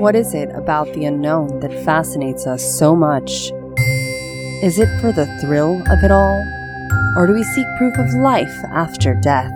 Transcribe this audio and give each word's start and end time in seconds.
What 0.00 0.16
is 0.16 0.32
it 0.32 0.48
about 0.54 0.90
the 0.94 1.04
unknown 1.04 1.60
that 1.60 1.84
fascinates 1.84 2.46
us 2.46 2.64
so 2.78 2.96
much? 2.96 3.52
Is 4.62 4.78
it 4.78 4.88
for 4.98 5.12
the 5.12 5.26
thrill 5.42 5.82
of 5.92 6.02
it 6.02 6.10
all? 6.10 6.42
Or 7.18 7.26
do 7.26 7.34
we 7.34 7.44
seek 7.44 7.66
proof 7.76 7.98
of 7.98 8.14
life 8.14 8.64
after 8.72 9.14
death? 9.22 9.52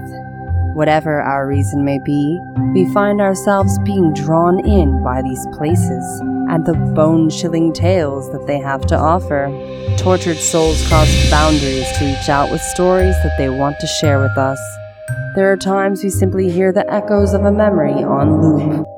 Whatever 0.75 1.22
our 1.22 1.48
reason 1.48 1.82
may 1.82 1.98
be, 1.98 2.38
we 2.75 2.84
find 2.93 3.22
ourselves 3.22 3.79
being 3.86 4.12
drawn 4.12 4.61
in 4.66 5.02
by 5.02 5.22
these 5.22 5.46
places 5.54 6.20
and 6.50 6.66
the 6.66 6.74
bone 6.95 7.30
chilling 7.30 7.72
tales 7.72 8.30
that 8.32 8.46
they 8.46 8.58
have 8.58 8.84
to 8.88 8.98
offer. 8.98 9.48
Tortured 9.96 10.36
souls 10.36 10.86
cross 10.89 11.08
boundaries 11.31 11.90
to 11.96 12.04
reach 12.04 12.29
out 12.29 12.50
with 12.50 12.61
stories 12.61 13.14
that 13.22 13.39
they 13.39 13.48
want 13.48 13.81
to 13.81 13.86
share 13.86 14.20
with 14.20 14.36
us. 14.36 14.61
There 15.36 15.50
are 15.50 15.56
times 15.56 16.04
we 16.04 16.11
simply 16.11 16.50
hear 16.50 16.70
the 16.70 16.89
echoes 16.92 17.32
of 17.32 17.46
a 17.46 17.50
memory 17.50 18.04
on 18.04 18.42
loop. 18.42 18.93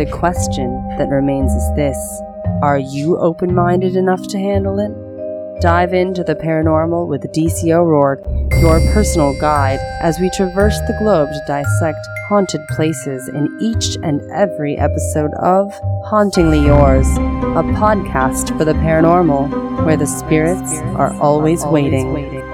The 0.00 0.06
question 0.06 0.96
that 0.96 1.10
remains 1.10 1.52
is 1.52 1.76
this 1.76 2.22
Are 2.62 2.78
you 2.78 3.18
open 3.18 3.54
minded 3.54 3.96
enough 3.96 4.26
to 4.28 4.38
handle 4.38 4.78
it? 4.78 5.60
Dive 5.60 5.92
into 5.92 6.24
the 6.24 6.34
paranormal 6.34 7.06
with 7.06 7.20
DC 7.34 7.70
O'Rourke, 7.70 8.24
your 8.62 8.80
personal 8.94 9.38
guide, 9.38 9.78
as 10.00 10.18
we 10.18 10.30
traverse 10.30 10.78
the 10.86 10.96
globe 11.00 11.28
to 11.28 11.44
dissect 11.46 11.98
haunted 12.30 12.66
places 12.70 13.28
in 13.28 13.54
each 13.60 13.96
and 14.02 14.22
every 14.30 14.78
episode 14.78 15.34
of 15.34 15.70
Hauntingly 16.06 16.64
Yours, 16.64 17.06
a 17.18 17.62
podcast 17.76 18.56
for 18.56 18.64
the 18.64 18.72
paranormal, 18.72 19.84
where 19.84 19.98
the 19.98 20.06
spirits 20.06 20.80
are 20.96 21.12
always 21.20 21.62
waiting. 21.66 22.49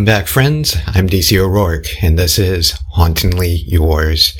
Welcome 0.00 0.14
back, 0.14 0.28
friends. 0.28 0.78
I'm 0.86 1.10
DC 1.10 1.36
O'Rourke, 1.38 2.02
and 2.02 2.18
this 2.18 2.38
is 2.38 2.72
Hauntingly 2.94 3.64
Yours. 3.66 4.34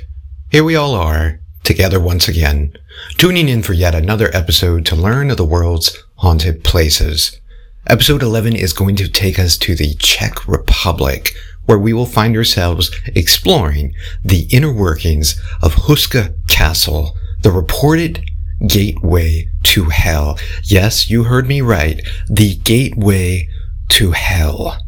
Here 0.51 0.65
we 0.65 0.75
all 0.75 0.95
are, 0.95 1.41
together 1.65 2.01
once 2.01 2.29
again, 2.29 2.73
tuning 3.19 3.47
in 3.51 3.63
for 3.63 3.75
yet 3.75 3.95
another 3.95 4.35
episode 4.35 4.87
to 4.87 4.97
learn 4.97 5.31
of 5.31 5.37
the 5.37 5.45
world's 5.45 6.03
haunted 6.15 6.65
places. 6.65 7.39
Episode 7.87 8.23
11 8.23 8.57
is 8.57 8.73
going 8.73 8.97
to 8.97 9.07
take 9.07 9.39
us 9.39 9.59
to 9.59 9.75
the 9.75 9.93
Czech 9.97 10.49
Republic, 10.49 11.35
where 11.67 11.79
we 11.79 11.93
will 11.93 12.07
find 12.07 12.39
ourselves 12.39 12.91
exploring 13.15 13.93
the 14.25 14.47
inner 14.51 14.73
workings 14.73 15.39
of 15.61 15.75
Houska 15.75 16.35
Castle, 16.49 17.15
the 17.43 17.53
reported 17.53 18.25
gateway 18.67 19.47
to 19.65 19.91
hell. 19.91 20.39
Yes, 20.65 21.11
you 21.11 21.25
heard 21.25 21.47
me 21.47 21.61
right. 21.61 22.01
The 22.31 22.57
gateway 22.57 23.47
to 23.91 24.13
hell. 24.13 24.79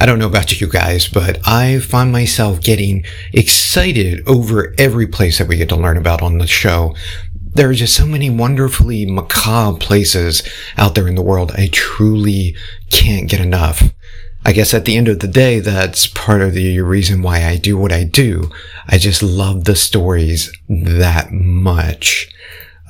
I 0.00 0.06
don't 0.06 0.18
know 0.18 0.28
about 0.28 0.58
you 0.58 0.66
guys, 0.66 1.06
but 1.06 1.46
I 1.46 1.78
find 1.78 2.10
myself 2.10 2.62
getting 2.62 3.04
excited 3.34 4.26
over 4.26 4.74
every 4.78 5.06
place 5.06 5.36
that 5.36 5.46
we 5.46 5.58
get 5.58 5.68
to 5.68 5.76
learn 5.76 5.98
about 5.98 6.22
on 6.22 6.38
the 6.38 6.46
show. 6.46 6.94
There 7.52 7.68
are 7.68 7.74
just 7.74 7.96
so 7.96 8.06
many 8.06 8.30
wonderfully 8.30 9.04
macabre 9.04 9.78
places 9.78 10.42
out 10.78 10.94
there 10.94 11.06
in 11.06 11.16
the 11.16 11.22
world. 11.22 11.52
I 11.52 11.68
truly 11.70 12.56
can't 12.90 13.28
get 13.28 13.40
enough. 13.40 13.92
I 14.42 14.52
guess 14.52 14.72
at 14.72 14.86
the 14.86 14.96
end 14.96 15.08
of 15.08 15.20
the 15.20 15.28
day, 15.28 15.60
that's 15.60 16.06
part 16.06 16.40
of 16.40 16.54
the 16.54 16.80
reason 16.80 17.20
why 17.20 17.44
I 17.44 17.56
do 17.56 17.76
what 17.76 17.92
I 17.92 18.04
do. 18.04 18.50
I 18.88 18.96
just 18.96 19.22
love 19.22 19.64
the 19.64 19.76
stories 19.76 20.50
that 20.66 21.30
much. 21.30 22.26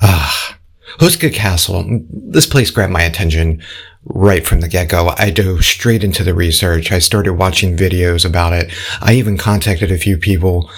Ah, 0.01 0.57
Houska 0.99 1.33
Castle. 1.33 2.05
This 2.09 2.45
place 2.45 2.71
grabbed 2.71 2.93
my 2.93 3.03
attention 3.03 3.61
right 4.05 4.45
from 4.45 4.61
the 4.61 4.67
get-go. 4.67 5.13
I 5.17 5.29
dove 5.29 5.63
straight 5.63 6.03
into 6.03 6.23
the 6.23 6.33
research. 6.33 6.91
I 6.91 6.99
started 6.99 7.33
watching 7.33 7.77
videos 7.77 8.25
about 8.25 8.53
it. 8.53 8.71
I 8.99 9.13
even 9.13 9.37
contacted 9.37 9.91
a 9.91 9.97
few 9.97 10.17
people 10.17 10.69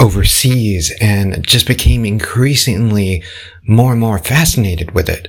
overseas 0.00 0.94
and 1.00 1.46
just 1.46 1.66
became 1.66 2.06
increasingly 2.06 3.22
more 3.68 3.92
and 3.92 4.00
more 4.00 4.18
fascinated 4.18 4.92
with 4.92 5.08
it. 5.08 5.28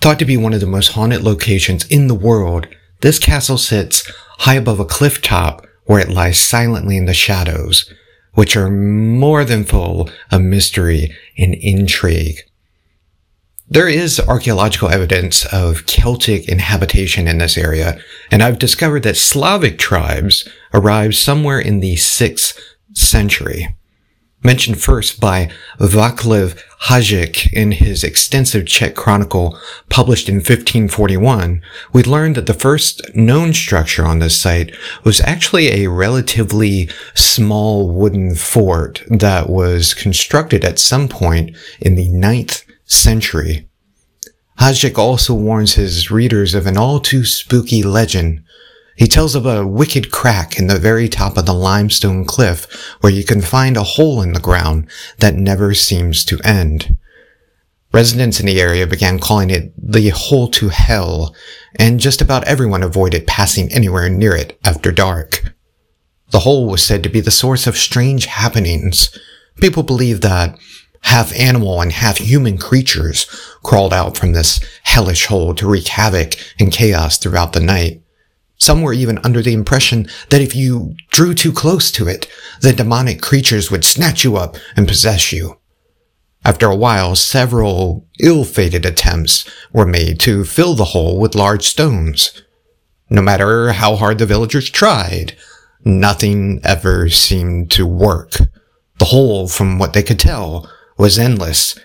Thought 0.00 0.18
to 0.20 0.24
be 0.24 0.38
one 0.38 0.54
of 0.54 0.60
the 0.60 0.66
most 0.66 0.92
haunted 0.92 1.22
locations 1.22 1.86
in 1.88 2.06
the 2.06 2.14
world, 2.14 2.66
this 3.02 3.18
castle 3.18 3.58
sits 3.58 4.10
high 4.38 4.54
above 4.54 4.80
a 4.80 4.86
cliff 4.86 5.20
top 5.20 5.66
where 5.84 6.00
it 6.00 6.08
lies 6.08 6.38
silently 6.38 6.96
in 6.96 7.04
the 7.04 7.12
shadows, 7.12 7.92
which 8.32 8.56
are 8.56 8.70
more 8.70 9.44
than 9.44 9.64
full 9.64 10.08
of 10.30 10.40
mystery 10.40 11.14
and 11.36 11.54
intrigue. 11.54 12.38
There 13.72 13.88
is 13.88 14.18
archaeological 14.18 14.88
evidence 14.88 15.46
of 15.46 15.86
Celtic 15.86 16.48
inhabitation 16.48 17.28
in 17.28 17.38
this 17.38 17.56
area, 17.56 18.00
and 18.28 18.42
I've 18.42 18.58
discovered 18.58 19.04
that 19.04 19.16
Slavic 19.16 19.78
tribes 19.78 20.48
arrived 20.74 21.14
somewhere 21.14 21.60
in 21.60 21.78
the 21.78 21.94
6th 21.94 22.58
century. 22.94 23.76
Mentioned 24.42 24.80
first 24.80 25.20
by 25.20 25.52
Vaclav 25.78 26.60
Hajík 26.86 27.52
in 27.52 27.70
his 27.70 28.02
extensive 28.02 28.66
Czech 28.66 28.96
chronicle 28.96 29.56
published 29.88 30.28
in 30.28 30.36
1541, 30.36 31.62
we 31.92 32.02
learned 32.02 32.34
that 32.34 32.46
the 32.46 32.54
first 32.54 33.00
known 33.14 33.52
structure 33.52 34.04
on 34.04 34.18
this 34.18 34.36
site 34.36 34.74
was 35.04 35.20
actually 35.20 35.68
a 35.68 35.90
relatively 35.90 36.90
small 37.14 37.88
wooden 37.88 38.34
fort 38.34 39.04
that 39.08 39.48
was 39.48 39.94
constructed 39.94 40.64
at 40.64 40.80
some 40.80 41.06
point 41.06 41.56
in 41.80 41.94
the 41.94 42.08
9th 42.08 42.64
century. 42.92 43.68
Hajík 44.58 44.98
also 44.98 45.32
warns 45.32 45.74
his 45.74 46.10
readers 46.10 46.54
of 46.54 46.66
an 46.66 46.76
all 46.76 47.00
too 47.00 47.24
spooky 47.24 47.82
legend. 47.82 48.42
He 48.96 49.06
tells 49.06 49.34
of 49.34 49.46
a 49.46 49.66
wicked 49.66 50.10
crack 50.10 50.58
in 50.58 50.66
the 50.66 50.78
very 50.78 51.08
top 51.08 51.38
of 51.38 51.46
the 51.46 51.54
limestone 51.54 52.26
cliff 52.26 52.66
where 53.00 53.12
you 53.12 53.24
can 53.24 53.40
find 53.40 53.76
a 53.76 53.82
hole 53.82 54.20
in 54.20 54.34
the 54.34 54.40
ground 54.40 54.90
that 55.18 55.34
never 55.34 55.72
seems 55.72 56.24
to 56.26 56.38
end. 56.44 56.96
Residents 57.92 58.38
in 58.38 58.46
the 58.46 58.60
area 58.60 58.86
began 58.86 59.18
calling 59.18 59.50
it 59.50 59.72
the 59.76 60.10
hole 60.10 60.48
to 60.48 60.68
hell, 60.68 61.34
and 61.78 61.98
just 61.98 62.20
about 62.20 62.44
everyone 62.44 62.82
avoided 62.82 63.26
passing 63.26 63.72
anywhere 63.72 64.08
near 64.08 64.34
it 64.36 64.58
after 64.62 64.92
dark. 64.92 65.54
The 66.30 66.40
hole 66.40 66.68
was 66.68 66.82
said 66.82 67.02
to 67.02 67.08
be 67.08 67.20
the 67.20 67.32
source 67.32 67.66
of 67.66 67.76
strange 67.76 68.26
happenings. 68.26 69.18
People 69.56 69.82
believe 69.82 70.20
that 70.20 70.56
half 71.02 71.34
animal 71.34 71.80
and 71.80 71.92
half 71.92 72.18
human 72.18 72.58
creatures 72.58 73.26
crawled 73.62 73.92
out 73.92 74.16
from 74.16 74.32
this 74.32 74.60
hellish 74.82 75.26
hole 75.26 75.54
to 75.54 75.68
wreak 75.68 75.88
havoc 75.88 76.34
and 76.58 76.72
chaos 76.72 77.18
throughout 77.18 77.52
the 77.52 77.60
night. 77.60 78.02
Some 78.58 78.82
were 78.82 78.92
even 78.92 79.18
under 79.24 79.40
the 79.40 79.54
impression 79.54 80.06
that 80.28 80.42
if 80.42 80.54
you 80.54 80.94
drew 81.10 81.32
too 81.34 81.52
close 81.52 81.90
to 81.92 82.06
it, 82.06 82.28
the 82.60 82.74
demonic 82.74 83.22
creatures 83.22 83.70
would 83.70 83.84
snatch 83.84 84.22
you 84.22 84.36
up 84.36 84.56
and 84.76 84.86
possess 84.86 85.32
you. 85.32 85.58
After 86.44 86.66
a 86.66 86.76
while, 86.76 87.16
several 87.16 88.06
ill-fated 88.22 88.84
attempts 88.86 89.44
were 89.72 89.86
made 89.86 90.20
to 90.20 90.44
fill 90.44 90.74
the 90.74 90.86
hole 90.86 91.18
with 91.18 91.34
large 91.34 91.64
stones. 91.64 92.42
No 93.08 93.22
matter 93.22 93.72
how 93.72 93.96
hard 93.96 94.18
the 94.18 94.26
villagers 94.26 94.70
tried, 94.70 95.34
nothing 95.84 96.60
ever 96.62 97.08
seemed 97.08 97.70
to 97.72 97.86
work. 97.86 98.36
The 98.98 99.06
hole, 99.06 99.48
from 99.48 99.78
what 99.78 99.92
they 99.94 100.02
could 100.02 100.20
tell, 100.20 100.70
was 101.00 101.18
endless. 101.18 101.78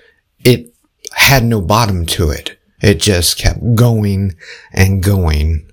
It 0.44 0.76
had 1.14 1.46
no 1.46 1.62
bottom 1.62 2.06
to 2.08 2.30
it. 2.30 2.60
It 2.82 3.00
just 3.00 3.38
kept 3.38 3.76
going 3.76 4.36
and 4.74 5.02
going. 5.02 5.72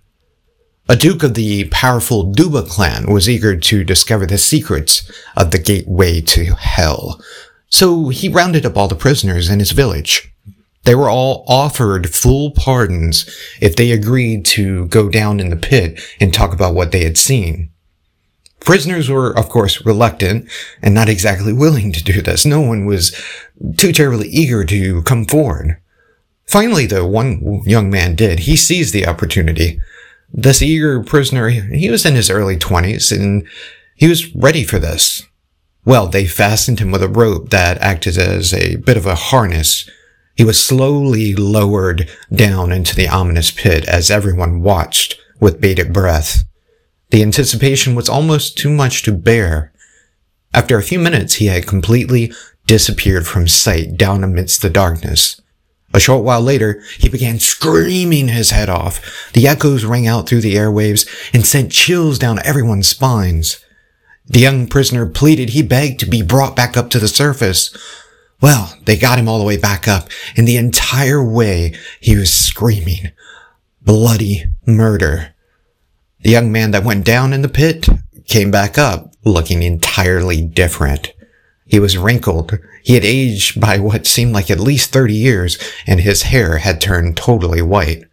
A 0.88 0.94
duke 0.94 1.24
of 1.24 1.34
the 1.34 1.64
powerful 1.64 2.32
Duba 2.32 2.68
clan 2.68 3.12
was 3.12 3.28
eager 3.28 3.56
to 3.56 3.82
discover 3.82 4.26
the 4.26 4.38
secrets 4.38 5.10
of 5.36 5.50
the 5.50 5.58
gateway 5.58 6.20
to 6.20 6.54
hell. 6.54 7.20
So 7.68 8.10
he 8.10 8.28
rounded 8.28 8.64
up 8.64 8.76
all 8.76 8.86
the 8.86 8.94
prisoners 8.94 9.50
in 9.50 9.58
his 9.58 9.72
village. 9.72 10.32
They 10.84 10.94
were 10.94 11.10
all 11.10 11.44
offered 11.48 12.14
full 12.14 12.52
pardons 12.52 13.28
if 13.60 13.74
they 13.74 13.90
agreed 13.90 14.44
to 14.46 14.86
go 14.86 15.08
down 15.08 15.40
in 15.40 15.50
the 15.50 15.56
pit 15.56 16.00
and 16.20 16.32
talk 16.32 16.52
about 16.52 16.74
what 16.74 16.92
they 16.92 17.02
had 17.02 17.18
seen. 17.18 17.71
Prisoners 18.64 19.10
were, 19.10 19.36
of 19.36 19.48
course, 19.48 19.84
reluctant 19.84 20.48
and 20.80 20.94
not 20.94 21.08
exactly 21.08 21.52
willing 21.52 21.92
to 21.92 22.02
do 22.02 22.22
this. 22.22 22.46
No 22.46 22.60
one 22.60 22.86
was 22.86 23.14
too 23.76 23.92
terribly 23.92 24.28
eager 24.28 24.64
to 24.64 25.02
come 25.02 25.24
forward. 25.24 25.78
Finally, 26.46 26.86
though, 26.86 27.06
one 27.06 27.62
young 27.64 27.90
man 27.90 28.14
did. 28.14 28.40
He 28.40 28.56
seized 28.56 28.94
the 28.94 29.06
opportunity. 29.06 29.80
This 30.32 30.62
eager 30.62 31.02
prisoner, 31.02 31.48
he 31.48 31.90
was 31.90 32.06
in 32.06 32.14
his 32.14 32.30
early 32.30 32.56
twenties 32.56 33.10
and 33.10 33.46
he 33.96 34.08
was 34.08 34.34
ready 34.34 34.64
for 34.64 34.78
this. 34.78 35.26
Well, 35.84 36.06
they 36.06 36.26
fastened 36.26 36.78
him 36.78 36.92
with 36.92 37.02
a 37.02 37.08
rope 37.08 37.50
that 37.50 37.78
acted 37.78 38.16
as 38.16 38.54
a 38.54 38.76
bit 38.76 38.96
of 38.96 39.06
a 39.06 39.16
harness. 39.16 39.88
He 40.36 40.44
was 40.44 40.64
slowly 40.64 41.34
lowered 41.34 42.08
down 42.32 42.70
into 42.70 42.94
the 42.94 43.08
ominous 43.08 43.50
pit 43.50 43.84
as 43.86 44.10
everyone 44.10 44.62
watched 44.62 45.20
with 45.40 45.60
bated 45.60 45.92
breath. 45.92 46.44
The 47.12 47.22
anticipation 47.22 47.94
was 47.94 48.08
almost 48.08 48.56
too 48.56 48.70
much 48.70 49.02
to 49.02 49.12
bear. 49.12 49.70
After 50.54 50.78
a 50.78 50.82
few 50.82 50.98
minutes, 50.98 51.34
he 51.34 51.46
had 51.46 51.66
completely 51.66 52.32
disappeared 52.66 53.26
from 53.26 53.46
sight 53.48 53.98
down 53.98 54.24
amidst 54.24 54.62
the 54.62 54.70
darkness. 54.70 55.38
A 55.92 56.00
short 56.00 56.24
while 56.24 56.40
later, 56.40 56.82
he 56.98 57.10
began 57.10 57.38
screaming 57.38 58.28
his 58.28 58.50
head 58.50 58.70
off. 58.70 59.30
The 59.34 59.46
echoes 59.46 59.84
rang 59.84 60.06
out 60.06 60.26
through 60.26 60.40
the 60.40 60.54
airwaves 60.54 61.06
and 61.34 61.44
sent 61.44 61.70
chills 61.70 62.18
down 62.18 62.38
everyone's 62.46 62.88
spines. 62.88 63.62
The 64.24 64.40
young 64.40 64.66
prisoner 64.66 65.04
pleaded 65.04 65.50
he 65.50 65.60
begged 65.60 66.00
to 66.00 66.06
be 66.06 66.22
brought 66.22 66.56
back 66.56 66.78
up 66.78 66.88
to 66.90 66.98
the 66.98 67.08
surface. 67.08 67.76
Well, 68.40 68.74
they 68.86 68.96
got 68.96 69.18
him 69.18 69.28
all 69.28 69.38
the 69.38 69.44
way 69.44 69.58
back 69.58 69.86
up, 69.86 70.08
and 70.34 70.48
the 70.48 70.56
entire 70.56 71.22
way 71.22 71.74
he 72.00 72.16
was 72.16 72.32
screaming, 72.32 73.12
bloody 73.82 74.46
murder. 74.64 75.31
The 76.22 76.30
young 76.30 76.52
man 76.52 76.70
that 76.70 76.84
went 76.84 77.04
down 77.04 77.32
in 77.32 77.42
the 77.42 77.48
pit 77.48 77.88
came 78.26 78.50
back 78.50 78.78
up 78.78 79.12
looking 79.24 79.62
entirely 79.62 80.40
different. 80.40 81.12
He 81.66 81.80
was 81.80 81.98
wrinkled. 81.98 82.58
He 82.84 82.94
had 82.94 83.04
aged 83.04 83.60
by 83.60 83.78
what 83.78 84.06
seemed 84.06 84.32
like 84.32 84.50
at 84.50 84.60
least 84.60 84.92
30 84.92 85.14
years, 85.14 85.58
and 85.86 86.00
his 86.00 86.22
hair 86.22 86.58
had 86.58 86.80
turned 86.80 87.16
totally 87.16 87.62
white. 87.62 88.04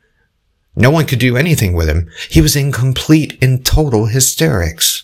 No 0.75 0.89
one 0.89 1.05
could 1.05 1.19
do 1.19 1.37
anything 1.37 1.73
with 1.73 1.87
him. 1.87 2.09
He 2.29 2.41
was 2.41 2.55
in 2.55 2.71
complete 2.71 3.37
and 3.43 3.65
total 3.65 4.07
hysterics. 4.07 5.03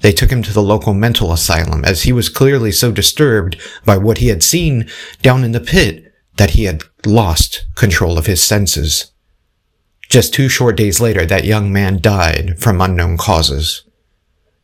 They 0.00 0.12
took 0.12 0.30
him 0.30 0.42
to 0.42 0.52
the 0.52 0.62
local 0.62 0.92
mental 0.92 1.32
asylum 1.32 1.84
as 1.84 2.02
he 2.02 2.12
was 2.12 2.28
clearly 2.28 2.72
so 2.72 2.90
disturbed 2.92 3.56
by 3.84 3.96
what 3.96 4.18
he 4.18 4.28
had 4.28 4.42
seen 4.42 4.90
down 5.22 5.44
in 5.44 5.52
the 5.52 5.60
pit 5.60 6.12
that 6.36 6.50
he 6.50 6.64
had 6.64 6.82
lost 7.06 7.66
control 7.76 8.18
of 8.18 8.26
his 8.26 8.42
senses. 8.42 9.12
Just 10.08 10.34
two 10.34 10.48
short 10.48 10.76
days 10.76 11.00
later, 11.00 11.24
that 11.26 11.44
young 11.44 11.72
man 11.72 12.00
died 12.00 12.58
from 12.58 12.80
unknown 12.80 13.16
causes. 13.16 13.84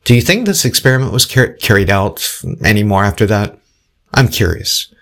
Do 0.05 0.15
you 0.15 0.21
think 0.21 0.47
this 0.47 0.65
experiment 0.65 1.13
was 1.13 1.27
car- 1.27 1.55
carried 1.55 1.91
out 1.91 2.27
anymore 2.65 3.05
after 3.05 3.27
that? 3.27 3.59
I'm 4.13 4.29
curious. 4.29 4.93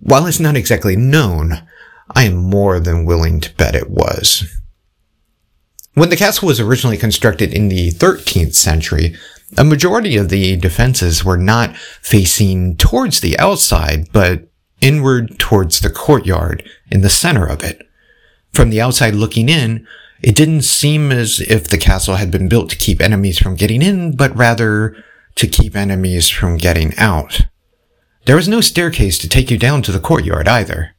While 0.00 0.26
it's 0.26 0.40
not 0.40 0.56
exactly 0.56 0.96
known, 0.96 1.66
I 2.14 2.24
am 2.24 2.36
more 2.36 2.80
than 2.80 3.04
willing 3.04 3.40
to 3.40 3.54
bet 3.54 3.74
it 3.74 3.90
was. 3.90 4.44
When 5.94 6.08
the 6.08 6.16
castle 6.16 6.48
was 6.48 6.60
originally 6.60 6.96
constructed 6.96 7.52
in 7.52 7.68
the 7.68 7.90
13th 7.90 8.54
century, 8.54 9.16
a 9.58 9.64
majority 9.64 10.16
of 10.16 10.28
the 10.28 10.56
defenses 10.56 11.24
were 11.24 11.36
not 11.36 11.76
facing 11.76 12.76
towards 12.76 13.20
the 13.20 13.38
outside, 13.38 14.10
but 14.12 14.48
inward 14.80 15.38
towards 15.38 15.80
the 15.80 15.90
courtyard 15.90 16.68
in 16.90 17.02
the 17.02 17.10
center 17.10 17.44
of 17.44 17.62
it. 17.62 17.86
From 18.52 18.70
the 18.70 18.80
outside 18.80 19.14
looking 19.14 19.48
in, 19.48 19.86
it 20.22 20.34
didn't 20.34 20.62
seem 20.62 21.12
as 21.12 21.40
if 21.40 21.68
the 21.68 21.78
castle 21.78 22.16
had 22.16 22.30
been 22.30 22.48
built 22.48 22.70
to 22.70 22.76
keep 22.76 23.00
enemies 23.00 23.38
from 23.38 23.54
getting 23.54 23.80
in, 23.82 24.16
but 24.16 24.36
rather 24.36 24.96
to 25.36 25.46
keep 25.46 25.76
enemies 25.76 26.28
from 26.28 26.56
getting 26.56 26.96
out. 26.98 27.42
There 28.26 28.36
was 28.36 28.48
no 28.48 28.60
staircase 28.60 29.16
to 29.18 29.28
take 29.28 29.50
you 29.50 29.56
down 29.56 29.82
to 29.82 29.92
the 29.92 30.00
courtyard 30.00 30.46
either. 30.46 30.94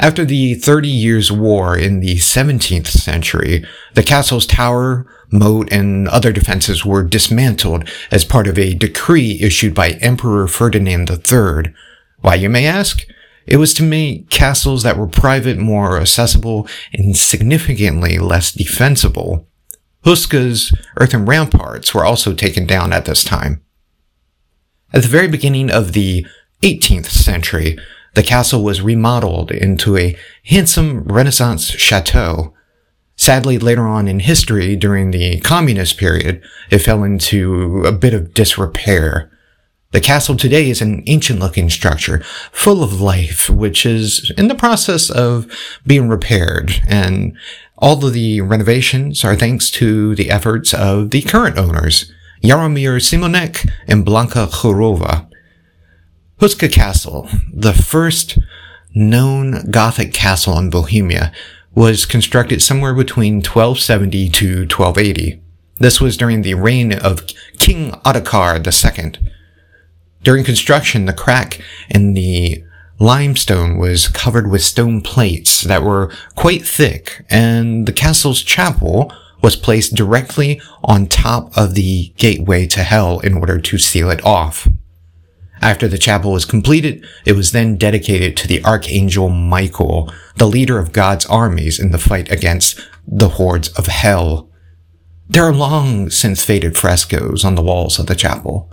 After 0.00 0.24
the 0.24 0.54
Thirty 0.54 0.88
Years' 0.88 1.30
War 1.30 1.78
in 1.78 2.00
the 2.00 2.16
17th 2.16 2.88
century, 2.88 3.64
the 3.94 4.02
castle's 4.02 4.44
tower, 4.44 5.06
moat, 5.30 5.72
and 5.72 6.08
other 6.08 6.32
defenses 6.32 6.84
were 6.84 7.04
dismantled 7.04 7.88
as 8.10 8.24
part 8.24 8.48
of 8.48 8.58
a 8.58 8.74
decree 8.74 9.38
issued 9.40 9.72
by 9.72 9.90
Emperor 10.00 10.48
Ferdinand 10.48 11.08
III. 11.10 11.72
Why, 12.20 12.34
you 12.34 12.50
may 12.50 12.66
ask? 12.66 13.06
It 13.46 13.58
was 13.58 13.74
to 13.74 13.82
make 13.82 14.30
castles 14.30 14.82
that 14.82 14.96
were 14.96 15.06
private 15.06 15.58
more 15.58 16.00
accessible 16.00 16.66
and 16.92 17.16
significantly 17.16 18.18
less 18.18 18.52
defensible. 18.52 19.46
Houska's 20.04 20.72
earthen 20.96 21.24
ramparts 21.24 21.94
were 21.94 22.04
also 22.04 22.34
taken 22.34 22.66
down 22.66 22.92
at 22.92 23.04
this 23.04 23.24
time. 23.24 23.62
At 24.92 25.02
the 25.02 25.08
very 25.08 25.28
beginning 25.28 25.70
of 25.70 25.92
the 25.92 26.26
18th 26.62 27.06
century, 27.06 27.78
the 28.14 28.22
castle 28.22 28.62
was 28.62 28.80
remodeled 28.80 29.50
into 29.50 29.96
a 29.96 30.16
handsome 30.44 31.02
Renaissance 31.04 31.66
chateau. 31.66 32.54
Sadly, 33.16 33.58
later 33.58 33.86
on 33.86 34.08
in 34.08 34.20
history, 34.20 34.76
during 34.76 35.10
the 35.10 35.40
communist 35.40 35.98
period, 35.98 36.42
it 36.70 36.78
fell 36.78 37.02
into 37.02 37.82
a 37.84 37.92
bit 37.92 38.14
of 38.14 38.34
disrepair. 38.34 39.30
The 39.94 40.00
castle 40.00 40.34
today 40.34 40.70
is 40.70 40.82
an 40.82 41.04
ancient 41.06 41.38
looking 41.38 41.70
structure 41.70 42.18
full 42.50 42.82
of 42.82 43.00
life, 43.00 43.48
which 43.48 43.86
is 43.86 44.32
in 44.36 44.48
the 44.48 44.54
process 44.56 45.08
of 45.08 45.46
being 45.86 46.08
repaired. 46.08 46.82
And 46.88 47.36
all 47.78 48.04
of 48.04 48.12
the 48.12 48.40
renovations 48.40 49.24
are 49.24 49.36
thanks 49.36 49.70
to 49.70 50.16
the 50.16 50.32
efforts 50.32 50.74
of 50.74 51.10
the 51.10 51.22
current 51.22 51.58
owners, 51.58 52.12
Jaromir 52.42 52.98
Simonek 52.98 53.70
and 53.86 54.04
Blanka 54.04 54.48
Churova. 54.48 55.28
Houska 56.40 56.72
Castle, 56.72 57.28
the 57.52 57.72
first 57.72 58.36
known 58.96 59.70
Gothic 59.70 60.12
castle 60.12 60.58
in 60.58 60.70
Bohemia, 60.70 61.30
was 61.72 62.04
constructed 62.04 62.60
somewhere 62.60 62.94
between 62.94 63.36
1270 63.36 64.28
to 64.30 64.46
1280. 64.62 65.40
This 65.78 66.00
was 66.00 66.16
during 66.16 66.42
the 66.42 66.54
reign 66.54 66.92
of 66.92 67.24
King 67.60 67.92
Ottokar 68.04 68.58
II. 68.58 69.30
During 70.24 70.42
construction, 70.42 71.04
the 71.04 71.12
crack 71.12 71.60
in 71.90 72.14
the 72.14 72.64
limestone 72.98 73.76
was 73.76 74.08
covered 74.08 74.50
with 74.50 74.62
stone 74.62 75.02
plates 75.02 75.60
that 75.60 75.82
were 75.82 76.10
quite 76.34 76.66
thick, 76.66 77.26
and 77.28 77.86
the 77.86 77.92
castle's 77.92 78.42
chapel 78.42 79.12
was 79.42 79.54
placed 79.54 79.94
directly 79.94 80.62
on 80.82 81.08
top 81.08 81.54
of 81.58 81.74
the 81.74 82.14
gateway 82.16 82.66
to 82.68 82.82
hell 82.82 83.20
in 83.20 83.34
order 83.34 83.60
to 83.60 83.76
seal 83.76 84.08
it 84.08 84.24
off. 84.24 84.66
After 85.60 85.88
the 85.88 85.98
chapel 85.98 86.32
was 86.32 86.46
completed, 86.46 87.06
it 87.26 87.32
was 87.32 87.52
then 87.52 87.76
dedicated 87.76 88.34
to 88.38 88.48
the 88.48 88.64
Archangel 88.64 89.28
Michael, 89.28 90.10
the 90.36 90.48
leader 90.48 90.78
of 90.78 90.92
God's 90.92 91.26
armies 91.26 91.78
in 91.78 91.90
the 91.90 91.98
fight 91.98 92.32
against 92.32 92.80
the 93.06 93.28
hordes 93.28 93.68
of 93.76 93.88
hell. 93.88 94.48
There 95.28 95.44
are 95.44 95.52
long 95.52 96.08
since 96.08 96.42
faded 96.42 96.78
frescoes 96.78 97.44
on 97.44 97.56
the 97.56 97.62
walls 97.62 97.98
of 97.98 98.06
the 98.06 98.14
chapel, 98.14 98.70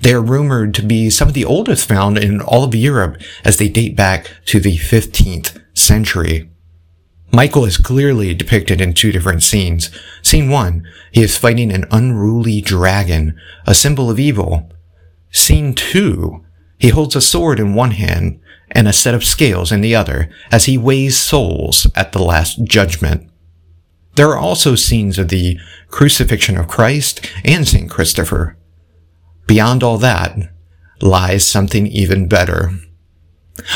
they 0.00 0.12
are 0.14 0.22
rumored 0.22 0.74
to 0.74 0.82
be 0.82 1.10
some 1.10 1.28
of 1.28 1.34
the 1.34 1.44
oldest 1.44 1.88
found 1.88 2.18
in 2.18 2.40
all 2.40 2.64
of 2.64 2.74
Europe 2.74 3.20
as 3.44 3.58
they 3.58 3.68
date 3.68 3.96
back 3.96 4.30
to 4.46 4.60
the 4.60 4.78
15th 4.78 5.62
century. 5.74 6.50
Michael 7.32 7.64
is 7.64 7.76
clearly 7.76 8.34
depicted 8.34 8.80
in 8.80 8.92
two 8.92 9.12
different 9.12 9.42
scenes. 9.42 9.90
Scene 10.22 10.50
one, 10.50 10.84
he 11.12 11.22
is 11.22 11.36
fighting 11.36 11.70
an 11.70 11.86
unruly 11.90 12.60
dragon, 12.60 13.38
a 13.66 13.74
symbol 13.74 14.10
of 14.10 14.18
evil. 14.18 14.70
Scene 15.30 15.74
two, 15.74 16.44
he 16.78 16.88
holds 16.88 17.14
a 17.14 17.20
sword 17.20 17.60
in 17.60 17.74
one 17.74 17.92
hand 17.92 18.40
and 18.72 18.88
a 18.88 18.92
set 18.92 19.14
of 19.14 19.24
scales 19.24 19.70
in 19.70 19.80
the 19.80 19.94
other 19.94 20.30
as 20.50 20.64
he 20.64 20.78
weighs 20.78 21.16
souls 21.16 21.86
at 21.94 22.12
the 22.12 22.22
last 22.22 22.64
judgment. 22.64 23.30
There 24.16 24.30
are 24.30 24.38
also 24.38 24.74
scenes 24.74 25.18
of 25.18 25.28
the 25.28 25.58
crucifixion 25.88 26.56
of 26.56 26.68
Christ 26.68 27.24
and 27.44 27.66
St. 27.66 27.88
Christopher. 27.88 28.56
Beyond 29.46 29.82
all 29.82 29.98
that 29.98 30.36
lies 31.00 31.46
something 31.46 31.86
even 31.86 32.28
better. 32.28 32.72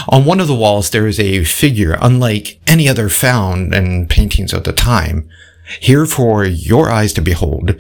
On 0.09 0.25
one 0.25 0.41
of 0.41 0.47
the 0.47 0.55
walls, 0.55 0.91
there 0.91 1.07
is 1.07 1.21
a 1.21 1.45
figure 1.45 1.97
unlike 2.01 2.61
any 2.67 2.89
other 2.89 3.09
found 3.09 3.75
in 3.75 4.07
paintings 4.07 4.53
of 4.53 4.65
the 4.65 4.73
time. 4.73 5.29
Here 5.81 6.07
for 6.07 6.45
your 6.45 6.91
eyes 6.91 7.13
to 7.15 7.23
behold, 7.23 7.77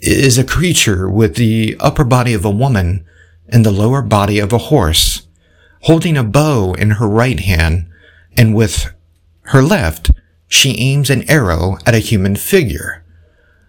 is 0.00 0.38
a 0.38 0.44
creature 0.44 1.08
with 1.08 1.36
the 1.36 1.76
upper 1.80 2.04
body 2.04 2.34
of 2.34 2.44
a 2.44 2.50
woman 2.50 3.04
and 3.48 3.64
the 3.64 3.70
lower 3.70 4.02
body 4.02 4.38
of 4.38 4.52
a 4.52 4.58
horse, 4.58 5.26
holding 5.82 6.16
a 6.16 6.24
bow 6.24 6.74
in 6.74 6.92
her 6.92 7.08
right 7.08 7.40
hand, 7.40 7.88
and 8.36 8.54
with 8.54 8.92
her 9.42 9.62
left, 9.62 10.10
she 10.48 10.78
aims 10.78 11.10
an 11.10 11.28
arrow 11.30 11.78
at 11.86 11.94
a 11.94 12.00
human 12.00 12.36
figure. 12.36 13.04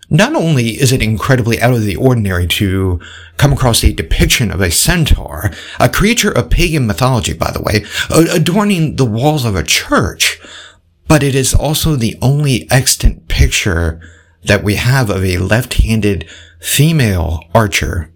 Not 0.09 0.35
only 0.35 0.79
is 0.79 0.93
it 0.93 1.01
incredibly 1.01 1.61
out 1.61 1.73
of 1.73 1.83
the 1.83 1.97
ordinary 1.97 2.47
to 2.47 2.99
come 3.35 3.51
across 3.51 3.83
a 3.83 3.91
depiction 3.91 4.51
of 4.51 4.61
a 4.61 4.71
centaur, 4.71 5.51
a 5.79 5.89
creature 5.89 6.31
of 6.31 6.49
pagan 6.49 6.87
mythology, 6.87 7.33
by 7.33 7.51
the 7.51 7.61
way, 7.61 7.83
adorning 8.09 8.95
the 8.95 9.05
walls 9.05 9.43
of 9.43 9.55
a 9.55 9.63
church, 9.63 10.39
but 11.07 11.23
it 11.23 11.35
is 11.35 11.53
also 11.53 11.95
the 11.95 12.17
only 12.21 12.69
extant 12.71 13.27
picture 13.27 13.99
that 14.43 14.63
we 14.63 14.75
have 14.75 15.09
of 15.09 15.25
a 15.25 15.39
left-handed 15.39 16.29
female 16.61 17.43
archer. 17.53 18.11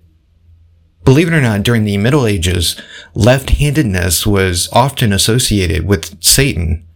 Believe 1.03 1.27
it 1.27 1.33
or 1.33 1.41
not, 1.41 1.63
during 1.63 1.83
the 1.83 1.97
Middle 1.97 2.25
Ages, 2.25 2.79
left-handedness 3.15 4.25
was 4.25 4.69
often 4.71 5.11
associated 5.11 5.85
with 5.85 6.23
Satan. 6.23 6.87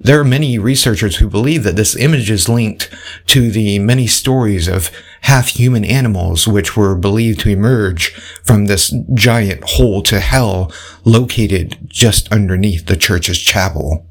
There 0.00 0.20
are 0.20 0.24
many 0.24 0.58
researchers 0.58 1.16
who 1.16 1.28
believe 1.28 1.64
that 1.64 1.76
this 1.76 1.96
image 1.96 2.30
is 2.30 2.48
linked 2.48 2.94
to 3.26 3.50
the 3.50 3.78
many 3.78 4.06
stories 4.06 4.68
of 4.68 4.90
half-human 5.22 5.84
animals 5.84 6.46
which 6.46 6.76
were 6.76 6.94
believed 6.94 7.40
to 7.40 7.50
emerge 7.50 8.12
from 8.44 8.66
this 8.66 8.94
giant 9.12 9.62
hole 9.64 10.02
to 10.02 10.20
hell 10.20 10.72
located 11.04 11.78
just 11.86 12.30
underneath 12.32 12.86
the 12.86 12.96
church's 12.96 13.38
chapel. 13.38 14.06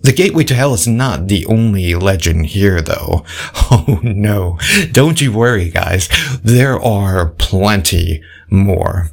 The 0.00 0.12
gateway 0.12 0.44
to 0.44 0.54
hell 0.54 0.74
is 0.74 0.86
not 0.86 1.28
the 1.28 1.44
only 1.46 1.94
legend 1.94 2.46
here, 2.46 2.80
though. 2.80 3.24
Oh 3.70 4.00
no, 4.02 4.58
don't 4.92 5.20
you 5.20 5.30
worry, 5.30 5.68
guys. 5.68 6.08
There 6.42 6.80
are 6.80 7.26
plenty 7.26 8.22
more. 8.48 9.10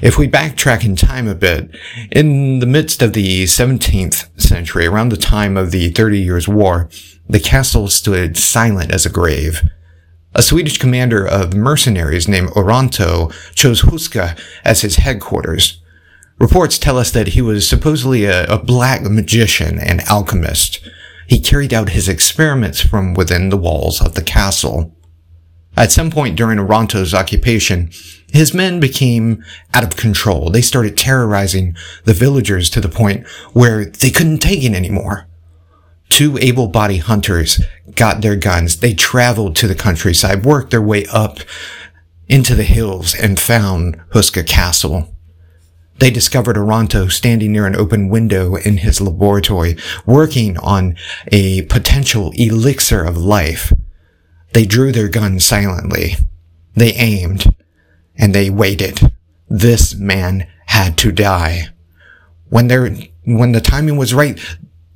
If 0.00 0.16
we 0.16 0.28
backtrack 0.28 0.84
in 0.84 0.96
time 0.96 1.28
a 1.28 1.34
bit, 1.34 1.70
in 2.10 2.60
the 2.60 2.66
midst 2.66 3.02
of 3.02 3.12
the 3.12 3.44
17th 3.44 4.40
century, 4.40 4.86
around 4.86 5.10
the 5.10 5.16
time 5.16 5.56
of 5.56 5.70
the 5.70 5.90
Thirty 5.90 6.20
Years' 6.20 6.48
War, 6.48 6.88
the 7.28 7.40
castle 7.40 7.88
stood 7.88 8.36
silent 8.36 8.92
as 8.92 9.04
a 9.04 9.10
grave. 9.10 9.68
A 10.34 10.42
Swedish 10.42 10.78
commander 10.78 11.26
of 11.26 11.54
mercenaries 11.54 12.26
named 12.26 12.50
Oronto 12.56 13.30
chose 13.54 13.82
Houska 13.82 14.38
as 14.64 14.80
his 14.80 14.96
headquarters. 14.96 15.82
Reports 16.38 16.78
tell 16.78 16.96
us 16.96 17.10
that 17.10 17.28
he 17.28 17.42
was 17.42 17.68
supposedly 17.68 18.24
a, 18.24 18.46
a 18.46 18.58
black 18.58 19.02
magician 19.02 19.78
and 19.78 20.00
alchemist. 20.08 20.80
He 21.26 21.38
carried 21.38 21.74
out 21.74 21.90
his 21.90 22.08
experiments 22.08 22.80
from 22.80 23.14
within 23.14 23.50
the 23.50 23.58
walls 23.58 24.00
of 24.00 24.14
the 24.14 24.22
castle. 24.22 24.96
At 25.76 25.90
some 25.90 26.10
point 26.10 26.36
during 26.36 26.58
Oronto's 26.58 27.14
occupation, 27.14 27.90
his 28.30 28.54
men 28.54 28.80
became 28.80 29.42
out 29.74 29.84
of 29.84 29.96
control. 29.96 30.50
They 30.50 30.62
started 30.62 30.96
terrorizing 30.96 31.76
the 32.04 32.14
villagers 32.14 32.70
to 32.70 32.80
the 32.80 32.88
point 32.88 33.26
where 33.52 33.84
they 33.84 34.10
couldn't 34.10 34.38
take 34.38 34.62
it 34.62 34.74
anymore. 34.74 35.26
Two 36.08 36.36
able-bodied 36.38 37.02
hunters 37.02 37.62
got 37.94 38.20
their 38.20 38.36
guns. 38.36 38.80
They 38.80 38.92
traveled 38.92 39.56
to 39.56 39.66
the 39.66 39.74
countryside, 39.74 40.44
worked 40.44 40.70
their 40.70 40.82
way 40.82 41.06
up 41.06 41.38
into 42.28 42.54
the 42.54 42.64
hills, 42.64 43.14
and 43.14 43.40
found 43.40 43.98
Houska 44.10 44.46
Castle. 44.46 45.14
They 45.98 46.10
discovered 46.10 46.56
Oronto 46.56 47.08
standing 47.08 47.52
near 47.52 47.66
an 47.66 47.76
open 47.76 48.08
window 48.08 48.56
in 48.56 48.78
his 48.78 49.00
laboratory, 49.00 49.76
working 50.04 50.58
on 50.58 50.96
a 51.30 51.62
potential 51.62 52.32
elixir 52.34 53.04
of 53.04 53.16
life. 53.16 53.72
They 54.52 54.66
drew 54.66 54.92
their 54.92 55.08
guns 55.08 55.44
silently. 55.44 56.14
They 56.74 56.92
aimed, 56.92 57.54
and 58.16 58.34
they 58.34 58.50
waited. 58.50 59.12
This 59.48 59.94
man 59.94 60.46
had 60.66 60.96
to 60.98 61.12
die. 61.12 61.68
When 62.48 62.68
when 63.24 63.52
the 63.52 63.60
timing 63.60 63.96
was 63.96 64.14
right, 64.14 64.38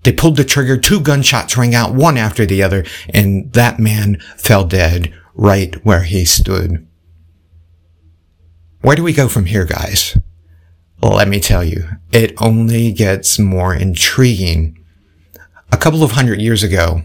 they 0.05 0.13
pulled 0.13 0.37
the 0.37 0.45
trigger, 0.45 0.77
two 0.77 1.01
gunshots 1.01 1.57
rang 1.57 1.75
out, 1.75 1.95
one 1.95 2.17
after 2.17 2.47
the 2.47 2.63
other, 2.63 2.85
and 3.13 3.53
that 3.55 3.79
man 3.79 4.19
fell 4.37 4.65
dead 4.65 5.13
right 5.35 5.75
where 5.85 6.03
he 6.03 6.25
stood. 6.25 6.87
Where 8.83 8.97
do 8.97 9.03
we 9.03 9.13
go 9.13 9.29
from 9.29 9.47
here, 9.47 9.65
guys? 9.65 10.17
let 11.03 11.29
me 11.29 11.41
tell 11.41 11.65
you, 11.65 11.89
it 12.13 12.33
only 12.41 12.93
gets 12.93 13.39
more 13.39 13.75
intriguing. 13.75 14.79
A 15.73 15.77
couple 15.77 16.03
of 16.03 16.13
hundred 16.13 16.41
years 16.41 16.63
ago, 16.63 17.03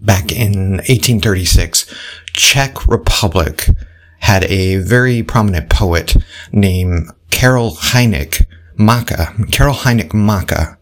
back 0.00 0.32
in 0.32 0.78
1836, 0.78 1.86
Czech 2.32 2.86
Republic 2.86 3.66
had 4.20 4.44
a 4.44 4.76
very 4.76 5.22
prominent 5.22 5.70
poet 5.70 6.16
named 6.52 7.10
Karel 7.30 7.72
Hynek 7.72 8.44
Mácha, 8.78 9.50
Karel 9.52 9.74
Hynek 9.74 10.10
Mácha. 10.10 10.76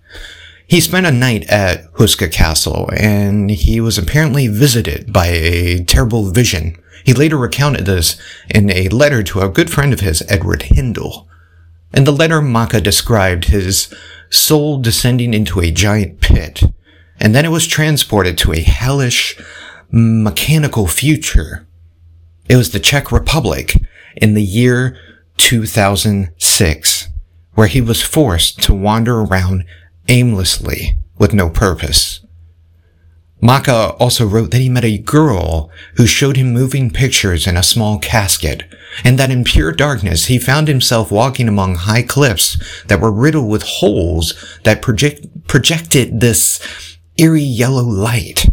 He 0.66 0.80
spent 0.80 1.06
a 1.06 1.10
night 1.10 1.48
at 1.48 1.90
Houska 1.94 2.30
Castle 2.30 2.90
and 2.96 3.50
he 3.50 3.80
was 3.80 3.96
apparently 3.96 4.48
visited 4.48 5.12
by 5.12 5.26
a 5.26 5.82
terrible 5.84 6.30
vision. 6.30 6.76
He 7.04 7.14
later 7.14 7.38
recounted 7.38 7.86
this 7.86 8.20
in 8.50 8.70
a 8.70 8.88
letter 8.90 9.22
to 9.22 9.40
a 9.40 9.48
good 9.48 9.70
friend 9.70 9.92
of 9.92 10.00
his, 10.00 10.22
Edward 10.28 10.64
Hindle. 10.64 11.26
In 11.94 12.04
the 12.04 12.12
letter, 12.12 12.40
Mácha 12.40 12.82
described 12.82 13.46
his 13.46 13.92
soul 14.28 14.78
descending 14.78 15.32
into 15.32 15.60
a 15.60 15.70
giant 15.70 16.20
pit, 16.20 16.62
and 17.20 17.34
then 17.34 17.44
it 17.44 17.50
was 17.50 17.66
transported 17.66 18.38
to 18.38 18.52
a 18.52 18.60
hellish, 18.60 19.38
mechanical 19.90 20.86
future. 20.86 21.66
It 22.48 22.56
was 22.56 22.70
the 22.70 22.80
Czech 22.80 23.12
Republic 23.12 23.74
in 24.16 24.34
the 24.34 24.42
year 24.42 24.98
2006, 25.36 27.08
where 27.54 27.66
he 27.66 27.80
was 27.80 28.02
forced 28.02 28.62
to 28.62 28.74
wander 28.74 29.20
around 29.20 29.64
aimlessly 30.08 30.96
with 31.18 31.34
no 31.34 31.50
purpose. 31.50 32.20
Mácha 33.42 33.96
also 34.00 34.26
wrote 34.26 34.50
that 34.50 34.60
he 34.60 34.68
met 34.68 34.84
a 34.84 34.98
girl 34.98 35.70
who 35.94 36.06
showed 36.06 36.36
him 36.36 36.52
moving 36.52 36.90
pictures 36.90 37.46
in 37.46 37.56
a 37.56 37.62
small 37.62 37.98
casket, 37.98 38.64
and 39.04 39.16
that 39.18 39.30
in 39.30 39.44
pure 39.44 39.70
darkness 39.70 40.26
he 40.26 40.38
found 40.38 40.66
himself 40.66 41.12
walking 41.12 41.46
among 41.46 41.76
high 41.76 42.02
cliffs 42.02 42.58
that 42.86 43.00
were 43.00 43.12
riddled 43.12 43.48
with 43.48 43.62
holes 43.62 44.58
that 44.64 44.82
project, 44.82 45.46
projected 45.46 46.20
this 46.20 46.87
eerie 47.18 47.42
yellow 47.42 47.84
light. 47.84 48.46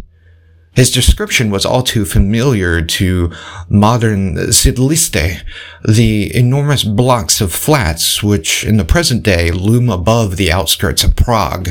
His 0.74 0.90
description 0.90 1.50
was 1.50 1.64
all 1.64 1.82
too 1.82 2.04
familiar 2.04 2.82
to 2.82 3.32
modern 3.70 4.36
Siedliste, 4.52 5.42
the 5.82 6.36
enormous 6.36 6.84
blocks 6.84 7.40
of 7.40 7.50
flats 7.50 8.22
which 8.22 8.62
in 8.62 8.76
the 8.76 8.84
present 8.84 9.22
day 9.22 9.50
loom 9.50 9.88
above 9.88 10.36
the 10.36 10.52
outskirts 10.52 11.02
of 11.02 11.16
Prague. 11.16 11.70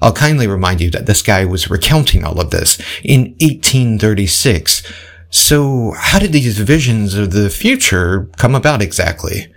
I'll 0.00 0.12
kindly 0.12 0.46
remind 0.46 0.80
you 0.80 0.90
that 0.90 1.06
this 1.06 1.22
guy 1.22 1.44
was 1.44 1.70
recounting 1.70 2.24
all 2.24 2.40
of 2.40 2.50
this 2.50 2.78
in 3.02 3.34
1836. 3.40 4.82
So 5.30 5.92
how 5.96 6.20
did 6.20 6.32
these 6.32 6.58
visions 6.58 7.14
of 7.14 7.32
the 7.32 7.50
future 7.50 8.30
come 8.36 8.54
about 8.54 8.80
exactly? 8.80 9.52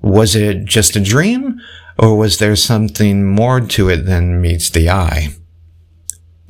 Was 0.00 0.34
it 0.34 0.64
just 0.64 0.96
a 0.96 1.00
dream? 1.00 1.60
Or 1.98 2.16
was 2.16 2.38
there 2.38 2.56
something 2.56 3.24
more 3.24 3.60
to 3.60 3.88
it 3.90 4.06
than 4.06 4.40
meets 4.40 4.70
the 4.70 4.90
eye? 4.90 5.28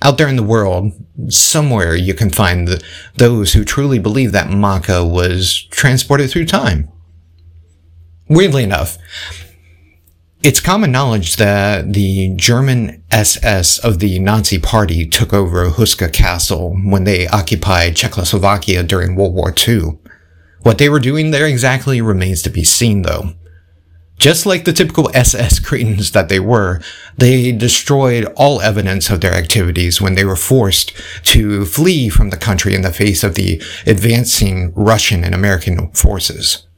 Out 0.03 0.19
there 0.19 0.29
in 0.29 0.37
the 0.37 0.43
world, 0.43 0.93
somewhere 1.29 1.95
you 1.95 2.13
can 2.13 2.31
find 2.31 2.67
the, 2.67 2.83
those 3.17 3.53
who 3.53 3.65
truly 3.65 3.99
believe 3.99 4.33
that 4.33 4.49
Mácha 4.49 5.09
was 5.09 5.63
transported 5.71 6.31
through 6.31 6.47
time. 6.47 6.91
Weirdly 8.29 8.65
enough, 8.65 8.99
it's 10.43 10.59
common 10.59 10.91
knowledge 10.91 11.37
that 11.37 11.93
the 11.93 12.35
German 12.35 13.05
SS 13.13 13.79
of 13.79 14.01
the 14.01 14.19
Nazi 14.19 14.59
Party 14.59 15.07
took 15.07 15.33
over 15.33 15.71
Houska 15.71 16.13
Castle 16.13 16.77
when 16.85 17.05
they 17.05 17.29
occupied 17.29 17.95
Czechoslovakia 17.95 18.83
during 18.83 19.15
World 19.15 19.35
War 19.35 19.55
II. 19.57 19.99
What 20.63 20.79
they 20.79 20.89
were 20.89 20.99
doing 20.99 21.31
there 21.31 21.47
exactly 21.47 22.01
remains 22.01 22.43
to 22.43 22.51
be 22.51 22.65
seen 22.65 23.03
though. 23.03 23.35
Just 24.23 24.47
like 24.47 24.64
the 24.64 24.73
typical 24.73 25.11
SS 25.14 25.59
cretins 25.59 26.12
that 26.12 26.29
they 26.29 26.38
were, 26.38 26.81
they 27.19 27.50
destroyed 27.50 28.25
all 28.37 28.61
evidence 28.61 29.11
of 29.11 29.21
their 29.21 29.35
activities 29.35 30.00
when 30.00 30.14
they 30.14 30.25
were 30.25 30.37
forced 30.37 30.93
to 31.25 31.64
flee 31.64 32.09
from 32.09 32.31
the 32.31 32.37
country 32.37 32.76
in 32.76 32.83
the 32.83 32.93
face 32.93 33.25
of 33.25 33.35
the 33.35 33.61
advancing 33.85 34.73
Russian 34.76 35.25
and 35.25 35.35
American 35.35 35.91
forces. 35.91 36.69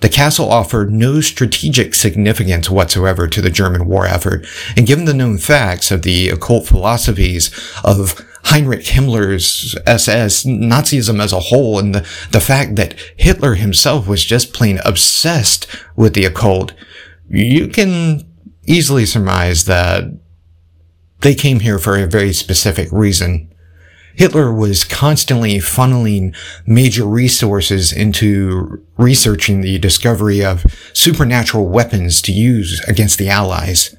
The 0.00 0.10
castle 0.10 0.50
offered 0.52 0.92
no 0.92 1.22
strategic 1.22 1.94
significance 1.94 2.68
whatsoever 2.68 3.26
to 3.26 3.40
the 3.40 3.48
German 3.48 3.86
war 3.86 4.04
effort, 4.04 4.46
and 4.76 4.86
given 4.86 5.06
the 5.06 5.14
known 5.14 5.38
facts 5.38 5.90
of 5.90 6.02
the 6.02 6.28
occult 6.28 6.66
philosophies 6.66 7.50
of 7.84 8.22
Heinrich 8.46 8.84
Himmler's 8.84 9.76
SS, 9.86 10.44
Nazism 10.44 11.20
as 11.20 11.32
a 11.32 11.40
whole, 11.40 11.80
and 11.80 11.92
the, 11.92 12.08
the 12.30 12.40
fact 12.40 12.76
that 12.76 12.94
Hitler 13.16 13.54
himself 13.54 14.06
was 14.06 14.24
just 14.24 14.54
plain 14.54 14.78
obsessed 14.84 15.66
with 15.96 16.14
the 16.14 16.24
occult, 16.24 16.72
you 17.28 17.66
can 17.66 18.24
easily 18.64 19.04
surmise 19.04 19.64
that 19.64 20.04
they 21.22 21.34
came 21.34 21.58
here 21.58 21.80
for 21.80 21.96
a 21.96 22.06
very 22.06 22.32
specific 22.32 22.88
reason. 22.92 23.52
Hitler 24.14 24.52
was 24.52 24.84
constantly 24.84 25.56
funneling 25.56 26.34
major 26.66 27.04
resources 27.04 27.92
into 27.92 28.80
researching 28.96 29.60
the 29.60 29.78
discovery 29.78 30.44
of 30.44 30.64
supernatural 30.92 31.68
weapons 31.68 32.22
to 32.22 32.32
use 32.32 32.80
against 32.86 33.18
the 33.18 33.28
Allies. 33.28 33.96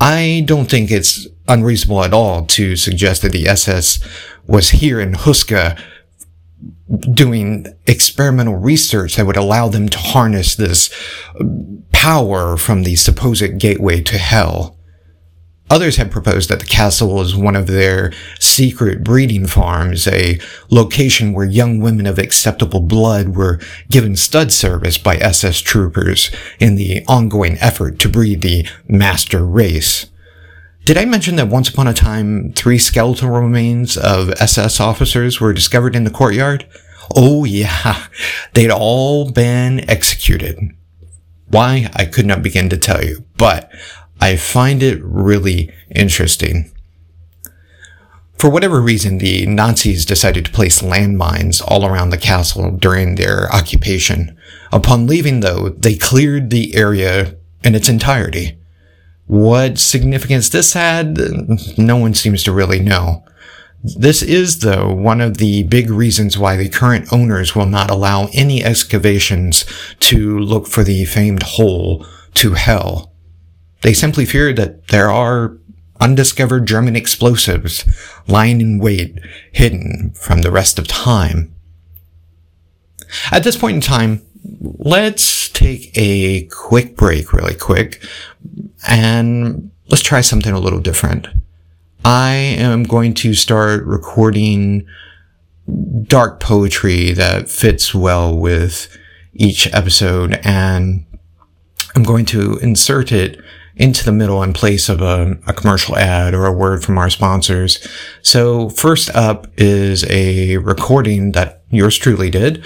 I 0.00 0.42
don't 0.46 0.70
think 0.70 0.90
it's 0.90 1.26
unreasonable 1.46 2.04
at 2.04 2.14
all 2.14 2.46
to 2.46 2.74
suggest 2.76 3.22
that 3.22 3.32
the 3.32 3.46
SS 3.46 4.00
was 4.46 4.70
here 4.70 4.98
in 5.00 5.12
Houska 5.12 5.78
doing 7.12 7.66
experimental 7.86 8.56
research 8.56 9.16
that 9.16 9.26
would 9.26 9.36
allow 9.36 9.68
them 9.68 9.88
to 9.88 9.98
harness 9.98 10.54
this 10.54 10.90
power 11.92 12.56
from 12.56 12.82
the 12.82 12.96
supposed 12.96 13.58
gateway 13.58 14.00
to 14.02 14.18
hell. 14.18 14.76
Others 15.70 15.96
have 15.96 16.10
proposed 16.10 16.50
that 16.50 16.58
the 16.58 16.66
castle 16.66 17.14
was 17.14 17.36
one 17.36 17.54
of 17.54 17.68
their 17.68 18.12
secret 18.40 19.04
breeding 19.04 19.46
farms, 19.46 20.08
a 20.08 20.40
location 20.68 21.32
where 21.32 21.46
young 21.46 21.78
women 21.78 22.06
of 22.06 22.18
acceptable 22.18 22.80
blood 22.80 23.36
were 23.36 23.60
given 23.88 24.16
stud 24.16 24.50
service 24.50 24.98
by 24.98 25.16
SS 25.16 25.60
troopers 25.60 26.32
in 26.58 26.74
the 26.74 27.04
ongoing 27.06 27.56
effort 27.58 28.00
to 28.00 28.08
breed 28.08 28.42
the 28.42 28.66
master 28.88 29.46
race. 29.46 30.06
Did 30.84 30.98
I 30.98 31.04
mention 31.04 31.36
that 31.36 31.46
once 31.46 31.68
upon 31.68 31.86
a 31.86 31.94
time, 31.94 32.52
three 32.54 32.78
skeletal 32.78 33.30
remains 33.30 33.96
of 33.96 34.30
SS 34.40 34.80
officers 34.80 35.40
were 35.40 35.52
discovered 35.52 35.94
in 35.94 36.02
the 36.02 36.10
courtyard? 36.10 36.66
Oh 37.14 37.44
yeah, 37.44 38.06
they'd 38.54 38.72
all 38.72 39.30
been 39.30 39.88
executed. 39.88 40.58
Why, 41.46 41.90
I 41.94 42.06
could 42.06 42.26
not 42.26 42.42
begin 42.42 42.68
to 42.70 42.76
tell 42.76 43.04
you, 43.04 43.24
but 43.36 43.70
I 44.20 44.36
find 44.36 44.82
it 44.82 45.02
really 45.02 45.72
interesting. 45.94 46.70
For 48.38 48.48
whatever 48.48 48.80
reason, 48.80 49.18
the 49.18 49.44
Nazis 49.44 50.06
decided 50.06 50.46
to 50.46 50.50
place 50.50 50.80
landmines 50.80 51.62
all 51.66 51.84
around 51.84 52.08
the 52.08 52.16
castle 52.16 52.70
during 52.70 53.14
their 53.14 53.52
occupation. 53.54 54.36
Upon 54.72 55.06
leaving, 55.06 55.40
though, 55.40 55.68
they 55.68 55.94
cleared 55.94 56.48
the 56.48 56.74
area 56.74 57.36
in 57.62 57.74
its 57.74 57.88
entirety. 57.88 58.58
What 59.26 59.78
significance 59.78 60.48
this 60.48 60.72
had, 60.72 61.18
no 61.76 61.96
one 61.96 62.14
seems 62.14 62.42
to 62.44 62.52
really 62.52 62.80
know. 62.80 63.24
This 63.82 64.22
is, 64.22 64.60
though, 64.60 64.92
one 64.92 65.20
of 65.20 65.36
the 65.38 65.62
big 65.64 65.90
reasons 65.90 66.38
why 66.38 66.56
the 66.56 66.68
current 66.68 67.12
owners 67.12 67.54
will 67.54 67.66
not 67.66 67.90
allow 67.90 68.28
any 68.32 68.64
excavations 68.64 69.64
to 70.00 70.38
look 70.38 70.66
for 70.66 70.82
the 70.82 71.04
famed 71.04 71.42
hole 71.42 72.06
to 72.34 72.54
hell. 72.54 73.09
They 73.82 73.94
simply 73.94 74.26
fear 74.26 74.52
that 74.52 74.88
there 74.88 75.10
are 75.10 75.56
undiscovered 76.00 76.66
German 76.66 76.96
explosives 76.96 77.84
lying 78.26 78.60
in 78.60 78.78
wait, 78.78 79.18
hidden 79.52 80.12
from 80.14 80.42
the 80.42 80.50
rest 80.50 80.78
of 80.78 80.88
time. 80.88 81.54
At 83.30 83.44
this 83.44 83.56
point 83.56 83.76
in 83.76 83.80
time, 83.80 84.22
let's 84.60 85.48
take 85.48 85.90
a 85.96 86.44
quick 86.46 86.96
break 86.96 87.32
really 87.32 87.54
quick 87.54 88.04
and 88.88 89.70
let's 89.88 90.02
try 90.02 90.20
something 90.20 90.52
a 90.52 90.60
little 90.60 90.80
different. 90.80 91.28
I 92.04 92.30
am 92.30 92.84
going 92.84 93.14
to 93.14 93.34
start 93.34 93.84
recording 93.84 94.86
dark 96.04 96.40
poetry 96.40 97.12
that 97.12 97.48
fits 97.48 97.94
well 97.94 98.36
with 98.36 98.96
each 99.34 99.72
episode 99.72 100.40
and 100.42 101.04
I'm 101.94 102.02
going 102.02 102.24
to 102.26 102.56
insert 102.58 103.12
it 103.12 103.40
into 103.80 104.04
the 104.04 104.12
middle 104.12 104.42
in 104.42 104.52
place 104.52 104.90
of 104.90 105.00
a, 105.00 105.38
a, 105.46 105.54
commercial 105.54 105.96
ad 105.96 106.34
or 106.34 106.44
a 106.44 106.52
word 106.52 106.84
from 106.84 106.98
our 106.98 107.08
sponsors. 107.08 107.88
So 108.20 108.68
first 108.68 109.08
up 109.16 109.46
is 109.56 110.04
a 110.10 110.58
recording 110.58 111.32
that 111.32 111.62
yours 111.70 111.96
truly 111.96 112.28
did 112.28 112.62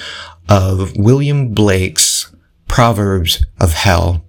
of 0.48 0.96
William 0.96 1.54
Blake's 1.54 2.34
Proverbs 2.66 3.46
of 3.60 3.74
Hell. 3.74 4.24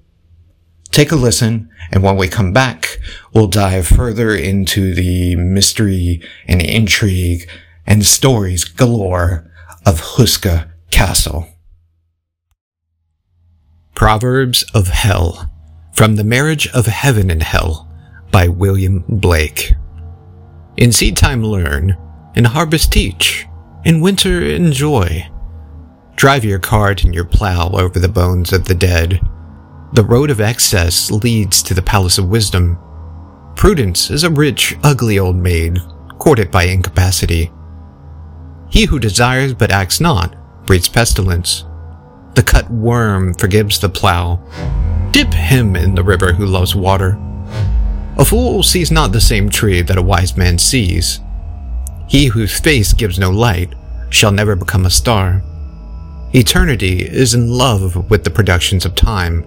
Take 0.92 1.12
a 1.12 1.16
listen, 1.16 1.70
and 1.92 2.04
when 2.04 2.18
we 2.18 2.28
come 2.28 2.54
back, 2.54 3.00
we'll 3.34 3.48
dive 3.48 3.88
further 3.88 4.36
into 4.36 4.94
the 4.94 5.36
mystery 5.38 6.22
and 6.48 6.62
intrigue 6.62 7.50
and 7.88 8.06
stories 8.06 8.64
galore 8.64 9.52
of 9.88 10.02
Houska 10.02 10.70
Castle. 10.92 11.50
Proverbs 13.96 14.64
of 14.76 14.90
Hell 14.90 15.50
from 15.96 16.18
The 16.18 16.26
Marriage 16.26 16.68
of 16.74 16.88
Heaven 16.88 17.32
and 17.32 17.42
Hell 17.42 17.90
by 18.30 18.50
William 18.50 19.06
Blake. 19.08 19.72
In 20.76 20.92
seed 20.92 21.16
time 21.16 21.42
learn, 21.42 21.98
in 22.36 22.44
harvest 22.44 22.92
teach, 22.92 23.48
in 23.86 24.02
winter 24.02 24.44
enjoy. 24.44 25.26
Drive 26.18 26.44
your 26.44 26.60
cart 26.60 27.06
and 27.06 27.16
your 27.16 27.24
plow 27.24 27.70
over 27.70 27.98
the 27.98 28.10
bones 28.10 28.52
of 28.52 28.66
the 28.66 28.76
dead. 28.76 29.22
The 29.94 30.04
road 30.04 30.30
of 30.32 30.42
excess 30.42 31.10
leads 31.12 31.64
to 31.64 31.74
the 31.74 31.82
palace 31.82 32.18
of 32.18 32.28
wisdom. 32.28 32.78
Prudence 33.56 34.12
is 34.12 34.26
a 34.26 34.30
rich, 34.30 34.76
ugly 34.84 35.18
old 35.18 35.38
maid, 35.38 35.80
courted 36.20 36.52
by 36.52 36.64
incapacity. 36.64 37.54
He 38.70 38.84
who 38.84 39.00
desires 39.00 39.54
but 39.54 39.72
acts 39.72 40.02
not 40.02 40.36
breeds 40.66 40.90
pestilence. 40.90 41.64
The 42.36 42.44
cut 42.44 42.70
worm 42.70 43.34
forgives 43.34 43.80
the 43.80 43.90
plow. 43.90 44.40
Dip 45.12 45.34
him 45.34 45.76
in 45.76 45.96
the 45.96 46.04
river 46.04 46.34
who 46.34 46.46
loves 46.46 46.76
water. 46.76 47.18
A 48.18 48.26
fool 48.26 48.62
sees 48.62 48.92
not 48.92 49.14
the 49.14 49.22
same 49.22 49.50
tree 49.50 49.82
that 49.82 49.98
a 49.98 50.02
wise 50.02 50.36
man 50.36 50.58
sees. 50.58 51.22
He 52.08 52.28
whose 52.28 52.60
face 52.60 52.94
gives 52.94 53.18
no 53.18 53.32
light 53.32 53.74
shall 54.10 54.32
never 54.32 54.56
become 54.56 54.86
a 54.86 54.90
star. 54.90 55.42
Eternity 56.34 57.00
is 57.02 57.34
in 57.34 57.50
love 57.50 58.10
with 58.10 58.26
the 58.26 58.30
productions 58.30 58.84
of 58.84 58.96
time. 58.96 59.46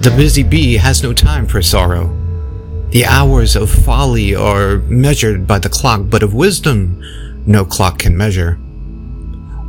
The 0.00 0.14
busy 0.16 0.44
bee 0.44 0.76
has 0.76 1.02
no 1.02 1.12
time 1.12 1.46
for 1.46 1.60
sorrow. 1.60 2.16
The 2.90 3.04
hours 3.04 3.56
of 3.56 3.70
folly 3.70 4.34
are 4.34 4.78
measured 4.78 5.46
by 5.46 5.58
the 5.58 5.68
clock, 5.68 6.02
but 6.04 6.22
of 6.22 6.34
wisdom 6.34 7.02
no 7.46 7.64
clock 7.64 7.98
can 7.98 8.16
measure. 8.16 8.58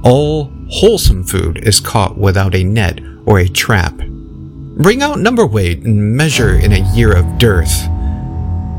All 0.04 0.52
wholesome 0.72 1.24
food 1.24 1.58
is 1.58 1.80
caught 1.80 2.18
without 2.18 2.56
a 2.56 2.64
net 2.64 3.00
or 3.26 3.40
a 3.40 3.48
trap. 3.48 3.94
Bring 3.98 5.02
out 5.02 5.20
number 5.20 5.46
weight 5.46 5.84
and 5.84 6.16
measure 6.16 6.58
in 6.58 6.72
a 6.72 6.94
year 6.96 7.16
of 7.16 7.38
dearth. 7.38 7.88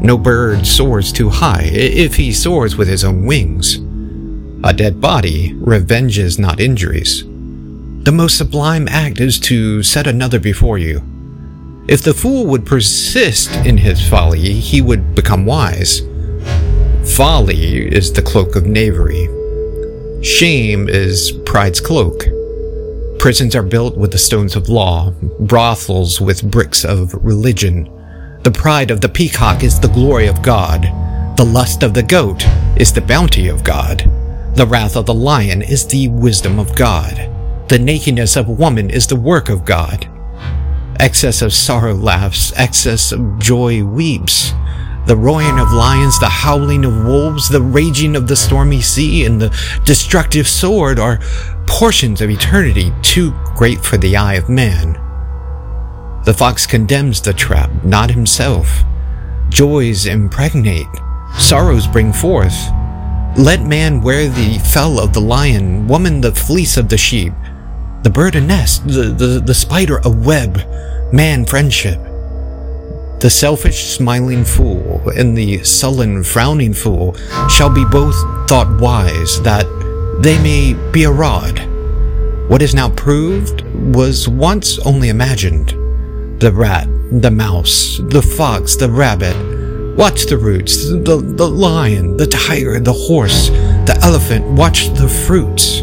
No 0.01 0.17
bird 0.19 0.67
soars 0.67 1.13
too 1.13 1.29
high 1.29 1.69
if 1.71 2.17
he 2.17 2.33
soars 2.33 2.77
with 2.77 2.89
his 2.89 3.05
own 3.05 3.27
wings. 3.27 3.77
A 4.65 4.73
dead 4.73 5.01
body 5.01 5.55
revenges 5.55 6.39
not 6.39 6.61
injuries. 6.61 7.25
The 7.25 8.13
most 8.13 8.39
sublime 8.39 8.89
act 8.89 9.21
is 9.21 9.39
to 9.41 9.83
set 9.83 10.07
another 10.07 10.41
before 10.41 10.79
you. 10.79 11.03
If 11.89 12.03
the 12.03 12.15
fool 12.15 12.47
would 12.47 12.65
persist 12.65 13.55
in 13.67 13.77
his 13.77 14.09
folly, 14.09 14.55
he 14.55 14.81
would 14.81 15.15
become 15.15 15.45
wise. 15.45 16.01
Folly 17.17 17.87
is 17.87 18.13
the 18.13 18.23
cloak 18.23 18.57
of 18.57 18.67
knavery. 18.67 19.29
Shame 20.23 20.89
is 20.89 21.33
pride's 21.45 21.81
cloak. 21.81 22.27
Prisons 23.19 23.57
are 23.57 23.63
built 23.65 23.97
with 23.97 24.13
the 24.13 24.19
stones 24.19 24.55
of 24.55 24.69
law, 24.69 25.11
brothels 25.41 26.21
with 26.21 26.49
bricks 26.49 26.85
of 26.85 27.13
religion. 27.25 27.91
The 28.45 28.53
pride 28.53 28.93
of 28.93 29.01
the 29.01 29.09
peacock 29.09 29.65
is 29.65 29.81
the 29.81 29.89
glory 29.89 30.29
of 30.29 30.41
God. 30.41 30.83
The 31.37 31.45
lust 31.45 31.83
of 31.83 31.93
the 31.93 32.05
goat 32.05 32.47
is 32.77 32.93
the 32.93 33.01
bounty 33.01 33.49
of 33.49 33.65
God. 33.65 34.09
The 34.55 34.67
wrath 34.67 34.95
of 34.95 35.07
the 35.07 35.15
lion 35.15 35.61
is 35.61 35.89
the 35.89 36.07
wisdom 36.07 36.61
of 36.61 36.77
God. 36.77 37.17
The 37.69 37.81
nakedness 37.81 38.37
of 38.37 38.49
woman 38.49 38.91
is 38.91 39.09
the 39.09 39.17
work 39.17 39.49
of 39.49 39.65
God. 39.65 40.09
Excess 41.01 41.43
of 41.43 41.53
sorrow 41.53 41.95
laughs, 41.95 42.53
excess 42.57 43.11
of 43.11 43.41
joy 43.41 43.83
weeps. 43.83 44.53
The 45.07 45.17
roaring 45.17 45.59
of 45.59 45.73
lions, 45.73 46.21
the 46.21 46.29
howling 46.29 46.85
of 46.85 47.05
wolves, 47.05 47.49
the 47.49 47.61
raging 47.61 48.15
of 48.15 48.29
the 48.29 48.37
stormy 48.37 48.81
sea, 48.81 49.25
and 49.25 49.41
the 49.41 49.81
destructive 49.85 50.47
sword 50.47 51.01
are 51.01 51.19
portions 51.67 52.21
of 52.21 52.31
eternity 52.31 52.93
too 53.03 53.33
great 53.57 53.85
for 53.85 53.97
the 53.97 54.17
eye 54.17 54.35
of 54.35 54.49
man. 54.49 54.93
The 56.25 56.35
fox 56.35 56.67
condemns 56.67 57.21
the 57.21 57.33
trap, 57.33 57.71
not 57.83 58.13
himself. 58.13 58.85
Joys 59.49 60.07
impregnate, 60.07 60.87
sorrows 61.37 61.89
bring 61.89 62.13
forth. 62.13 62.55
Let 63.37 63.63
man 63.63 64.03
wear 64.03 64.29
the 64.29 64.59
fell 64.61 65.01
of 65.01 65.15
the 65.15 65.21
lion, 65.21 65.89
woman 65.89 66.21
the 66.21 66.33
fleece 66.33 66.77
of 66.77 66.89
the 66.89 66.97
sheep, 66.97 67.33
the 68.03 68.11
bird 68.11 68.37
a 68.37 68.41
nest, 68.41 68.87
the, 68.87 69.05
the, 69.05 69.43
the 69.45 69.55
spider 69.55 70.01
a 70.05 70.11
web, 70.11 70.63
man 71.13 71.45
friendship. 71.45 71.99
The 73.23 73.31
selfish 73.31 73.85
smiling 73.85 74.45
fool 74.45 75.09
and 75.17 75.39
the 75.39 75.63
sullen 75.63 76.25
frowning 76.25 76.75
fool 76.75 77.15
shall 77.49 77.71
be 77.71 77.85
both 77.85 78.17
thought 78.49 78.81
wise, 78.81 79.41
that 79.43 79.65
they 80.21 80.43
may 80.43 80.75
be 80.91 81.05
a 81.05 81.11
rod. 81.13 81.61
What 82.51 82.63
is 82.63 82.75
now 82.75 82.91
proved 82.91 83.63
was 83.95 84.29
once 84.29 84.81
only 84.81 85.09
imagined. 85.09 85.69
The 86.41 86.51
rat, 86.51 86.89
the 87.13 87.31
mouse, 87.31 88.01
the 88.09 88.23
fox, 88.23 88.75
the 88.75 88.91
rabbit, 88.91 89.37
Watch 89.97 90.25
the 90.25 90.39
roots, 90.39 90.89
the, 90.89 91.23
the 91.23 91.47
lion, 91.47 92.17
the 92.17 92.27
tiger, 92.27 92.81
the 92.81 92.93
horse, 92.93 93.51
the 93.51 93.97
elephant. 94.03 94.45
Watch 94.47 94.89
the 94.95 95.07
fruits. 95.07 95.83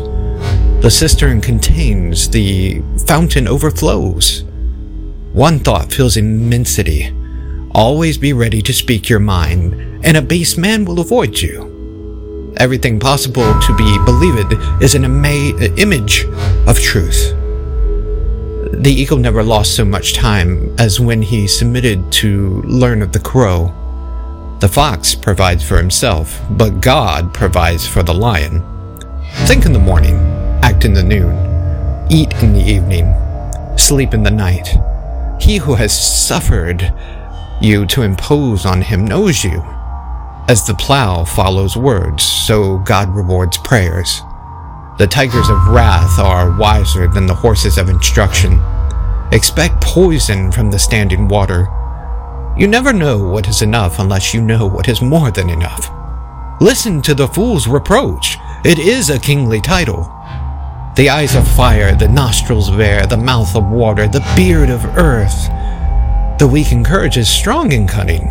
The 0.82 0.90
cistern 0.90 1.40
contains, 1.40 2.28
the 2.28 2.82
fountain 3.06 3.48
overflows. 3.48 4.44
One 5.32 5.60
thought 5.60 5.94
fills 5.94 6.18
immensity. 6.18 7.14
Always 7.72 8.18
be 8.18 8.34
ready 8.34 8.64
to 8.64 8.74
speak 8.74 9.10
your 9.10 9.20
mind, 9.20 9.74
and 10.04 10.18
a 10.18 10.24
base 10.24 10.58
man 10.58 10.86
will 10.86 11.00
avoid 11.00 11.40
you. 11.40 12.54
Everything 12.58 13.00
possible 13.00 13.60
to 13.60 13.76
be 13.76 13.98
believed 14.06 14.54
is 14.82 14.96
an 14.96 15.04
ima- 15.04 15.76
image 15.78 16.26
of 16.68 16.80
truth. 16.80 17.36
The 18.74 18.92
eagle 18.92 19.18
never 19.18 19.44
lost 19.44 19.76
so 19.76 19.86
much 19.86 20.14
time 20.14 20.76
as 20.80 21.00
when 21.00 21.22
he 21.22 21.48
submitted 21.48 22.12
to 22.14 22.64
learn 22.64 23.04
of 23.04 23.12
the 23.12 23.20
crow. 23.20 23.72
The 24.62 24.68
fox 24.68 25.14
provides 25.14 25.64
for 25.64 25.78
himself, 25.78 26.42
but 26.50 26.82
God 26.82 27.34
provides 27.36 27.88
for 27.88 28.02
the 28.02 28.16
lion. 28.16 28.64
Think 29.46 29.66
in 29.66 29.74
the 29.74 29.80
morning, 29.80 30.16
act 30.64 30.86
in 30.86 30.94
the 30.94 31.04
noon, 31.04 31.36
eat 32.10 32.34
in 32.42 32.54
the 32.54 32.64
evening, 32.64 33.14
sleep 33.78 34.16
in 34.16 34.24
the 34.24 34.32
night. 34.32 34.68
He 35.40 35.58
who 35.58 35.76
has 35.76 35.94
suffered 36.28 36.94
you 37.62 37.86
to 37.88 38.04
impose 38.04 38.66
on 38.66 38.82
him 38.82 39.06
knows 39.06 39.44
you. 39.44 39.62
As 40.48 40.66
the 40.66 40.74
plow 40.74 41.26
follows 41.26 41.78
words, 41.78 42.24
so 42.24 42.78
God 42.80 43.10
rewards 43.10 43.58
prayers. 43.58 44.22
The 44.98 45.08
tigers 45.08 45.50
of 45.50 45.68
wrath 45.68 46.20
are 46.20 46.58
wiser 46.58 47.08
than 47.08 47.26
the 47.26 47.36
horses 47.36 47.78
of 47.78 47.90
instruction. 47.90 48.62
Expect 49.32 49.82
poison 49.82 50.52
from 50.52 50.72
the 50.72 50.80
standing 50.80 51.28
water. 51.28 51.68
You 52.58 52.68
never 52.68 52.92
know 52.92 53.30
what 53.30 53.48
is 53.48 53.62
enough 53.62 54.00
unless 54.00 54.34
you 54.34 54.42
know 54.42 54.66
what 54.66 54.90
is 54.90 55.02
more 55.02 55.32
than 55.32 55.50
enough. 55.50 55.90
Listen 56.60 57.02
to 57.04 57.14
the 57.14 57.28
fool's 57.28 57.68
reproach. 57.68 58.38
It 58.66 58.80
is 58.80 59.10
a 59.10 59.20
kingly 59.20 59.62
title. 59.62 60.12
The 60.96 61.10
eyes 61.10 61.36
of 61.36 61.48
fire, 61.48 61.96
the 61.96 62.10
nostrils 62.10 62.68
of 62.68 62.80
air, 62.82 63.08
the 63.08 63.16
mouth 63.16 63.56
of 63.56 63.70
water, 63.70 64.08
the 64.08 64.26
beard 64.36 64.70
of 64.70 64.84
earth. 64.98 65.48
The 66.40 66.48
weak 66.48 66.72
in 66.72 66.86
courage 66.86 67.18
is 67.18 67.28
strong 67.28 67.74
in 67.74 67.86
cunning. 67.86 68.24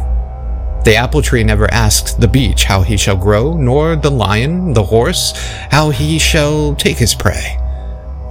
The 0.87 0.97
apple 0.97 1.21
tree 1.21 1.45
never 1.45 1.71
asks 1.71 2.15
the 2.15 2.27
beech 2.27 2.65
how 2.65 2.81
he 2.81 2.97
shall 2.97 3.19
grow, 3.19 3.53
nor 3.53 3.97
the 3.97 4.11
lion, 4.11 4.73
the 4.73 4.85
horse, 4.85 5.33
how 5.71 5.91
he 5.91 6.19
shall 6.19 6.75
take 6.75 6.97
his 6.97 7.15
prey. 7.15 7.59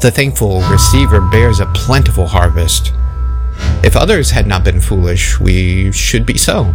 The 0.02 0.10
thankful 0.10 0.62
receiver 0.72 1.22
bears 1.22 1.60
a 1.60 1.72
plentiful 1.76 2.26
harvest. 2.26 2.92
If 3.84 3.96
others 3.96 4.32
had 4.32 4.48
not 4.48 4.63
been 4.63 4.82
foolish, 4.82 5.40
we 5.40 5.92
should 5.92 6.26
be 6.26 6.40
so. 6.40 6.74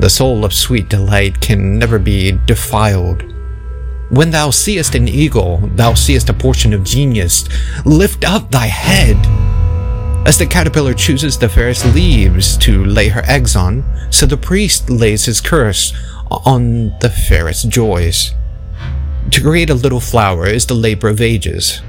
The 0.00 0.10
soul 0.10 0.44
of 0.44 0.52
sweet 0.52 0.88
delight 0.88 1.40
can 1.40 1.78
never 1.78 2.00
be 2.00 2.32
defiled. 2.46 3.22
When 4.10 4.32
thou 4.32 4.50
seest 4.50 4.96
an 4.96 5.06
eagle, 5.06 5.70
thou 5.76 5.94
seest 5.94 6.28
a 6.28 6.34
portion 6.34 6.72
of 6.72 6.82
genius. 6.82 7.48
Lift 7.84 8.24
up 8.24 8.50
thy 8.50 8.66
head. 8.66 9.61
As 10.24 10.38
the 10.38 10.46
caterpillar 10.46 10.94
chooses 10.94 11.36
the 11.36 11.48
fairest 11.48 11.84
leaves 11.94 12.56
to 12.58 12.84
lay 12.84 13.08
her 13.08 13.24
eggs 13.26 13.56
on, 13.56 13.84
so 14.10 14.24
the 14.24 14.36
priest 14.36 14.88
lays 14.88 15.24
his 15.24 15.40
curse 15.40 15.92
on 16.30 16.96
the 17.00 17.10
fairest 17.10 17.68
joys. 17.68 18.32
To 19.32 19.40
create 19.40 19.68
a 19.68 19.74
little 19.74 20.00
flower 20.00 20.46
is 20.46 20.64
the 20.64 20.74
labor 20.74 21.08
of 21.08 21.20
ages. 21.20 21.82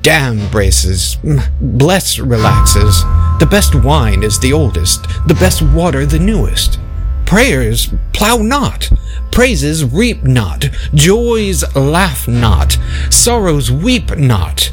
Damn 0.00 0.48
braces, 0.50 1.16
mm, 1.22 1.42
bless 1.60 2.20
relaxes. 2.20 3.02
The 3.40 3.48
best 3.50 3.74
wine 3.74 4.22
is 4.22 4.38
the 4.38 4.52
oldest, 4.52 5.02
the 5.26 5.34
best 5.34 5.60
water 5.60 6.06
the 6.06 6.20
newest. 6.20 6.78
Prayers 7.26 7.92
plow 8.12 8.36
not, 8.36 8.90
praises 9.32 9.84
reap 9.84 10.22
not, 10.22 10.66
joys 10.94 11.64
laugh 11.74 12.28
not, 12.28 12.78
sorrows 13.10 13.72
weep 13.72 14.16
not. 14.16 14.72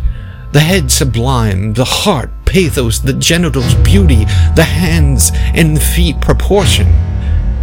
The 0.52 0.60
head 0.62 0.92
sublime, 0.92 1.74
the 1.74 1.86
heart 1.86 2.32
pathos, 2.50 3.00
the 3.00 3.14
genitals 3.14 3.76
beauty, 3.76 4.26
the 4.56 4.66
hands 4.68 5.32
and 5.54 5.82
feet 5.82 6.20
proportion. 6.20 6.88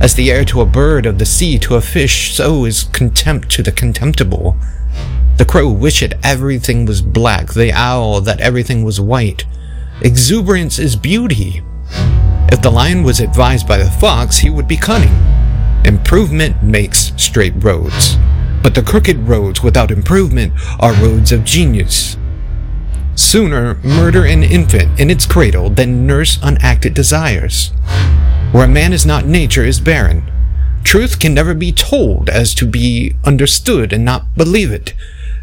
As 0.00 0.14
the 0.14 0.30
air 0.30 0.44
to 0.46 0.60
a 0.60 0.66
bird 0.66 1.06
of 1.06 1.18
the 1.18 1.26
sea 1.26 1.58
to 1.58 1.74
a 1.74 1.80
fish, 1.80 2.34
so 2.34 2.64
is 2.64 2.84
contempt 2.84 3.50
to 3.50 3.62
the 3.62 3.72
contemptible. 3.72 4.56
The 5.38 5.44
crow 5.44 5.70
wished 5.70 6.14
everything 6.22 6.86
was 6.86 7.02
black, 7.02 7.52
the 7.52 7.72
owl 7.72 8.20
that 8.22 8.40
everything 8.40 8.84
was 8.84 9.00
white. 9.00 9.44
Exuberance 10.02 10.78
is 10.78 10.94
beauty. 10.94 11.62
If 12.52 12.62
the 12.62 12.70
lion 12.70 13.02
was 13.02 13.18
advised 13.18 13.66
by 13.66 13.78
the 13.78 13.90
fox, 13.90 14.38
he 14.38 14.50
would 14.50 14.68
be 14.68 14.76
cunning. 14.76 15.14
Improvement 15.84 16.62
makes 16.62 17.12
straight 17.16 17.54
roads. 17.56 18.16
But 18.62 18.74
the 18.74 18.82
crooked 18.82 19.28
roads 19.28 19.62
without 19.62 19.90
improvement 19.90 20.52
are 20.78 20.92
roads 20.94 21.32
of 21.32 21.44
genius. 21.44 22.16
Sooner 23.16 23.76
murder 23.82 24.26
an 24.26 24.42
infant 24.42 25.00
in 25.00 25.10
its 25.10 25.24
cradle 25.24 25.70
than 25.70 26.06
nurse 26.06 26.38
unacted 26.42 26.92
desires. 26.92 27.72
Where 28.52 28.66
a 28.66 28.68
man 28.68 28.92
is 28.92 29.06
not 29.06 29.24
nature 29.24 29.64
is 29.64 29.80
barren. 29.80 30.30
Truth 30.84 31.18
can 31.18 31.32
never 31.32 31.54
be 31.54 31.72
told 31.72 32.28
as 32.28 32.54
to 32.54 32.66
be 32.66 33.16
understood 33.24 33.94
and 33.94 34.04
not 34.04 34.36
believe 34.36 34.70
it. 34.70 34.92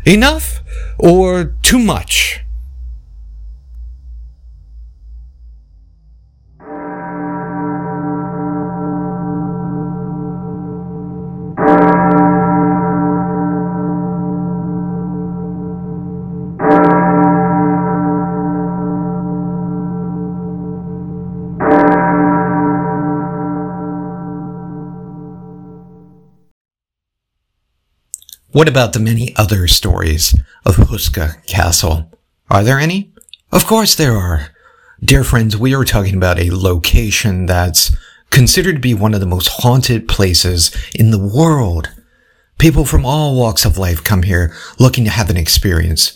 Enough 0.06 0.62
or 1.00 1.56
too 1.64 1.80
much? 1.80 2.43
What 28.54 28.70
about 28.70 28.94
the 28.94 29.00
many 29.00 29.36
other 29.36 29.68
stories 29.68 30.40
of 30.64 30.76
Houska 30.76 31.44
Castle? 31.48 32.12
Are 32.52 32.64
there 32.64 32.78
any? 32.78 33.12
Of 33.52 33.66
course 33.66 33.96
there 33.96 34.16
are. 34.16 34.50
Dear 35.04 35.24
friends, 35.24 35.58
we 35.58 35.74
are 35.74 35.84
talking 35.84 36.16
about 36.16 36.38
a 36.38 36.56
location 36.56 37.48
that's 37.48 37.96
considered 38.30 38.74
to 38.74 38.80
be 38.80 38.94
one 38.94 39.16
of 39.16 39.22
the 39.22 39.26
most 39.26 39.48
haunted 39.48 40.08
places 40.08 40.70
in 40.94 41.10
the 41.10 41.18
world. 41.18 41.90
People 42.60 42.86
from 42.86 43.08
all 43.08 43.36
walks 43.36 43.66
of 43.66 43.80
life 43.80 44.04
come 44.04 44.22
here 44.22 44.54
looking 44.78 45.04
to 45.06 45.10
have 45.10 45.32
an 45.32 45.38
experience. 45.38 46.16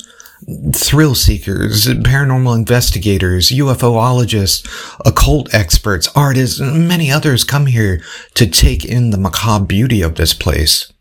Thrill 0.76 1.15
seekers, 1.15 1.88
paranormal 1.88 2.56
investigators, 2.56 3.50
UFOologists, 3.50 4.63
occult 5.04 5.52
experts, 5.56 6.08
artists, 6.15 6.60
and 6.60 6.88
many 6.88 7.12
others 7.12 7.43
come 7.43 7.65
here 7.65 8.00
to 8.36 8.45
take 8.45 8.86
in 8.86 9.10
the 9.10 9.17
macabre 9.17 9.65
beauty 9.65 10.04
of 10.04 10.15
this 10.15 10.36
place. 10.36 10.93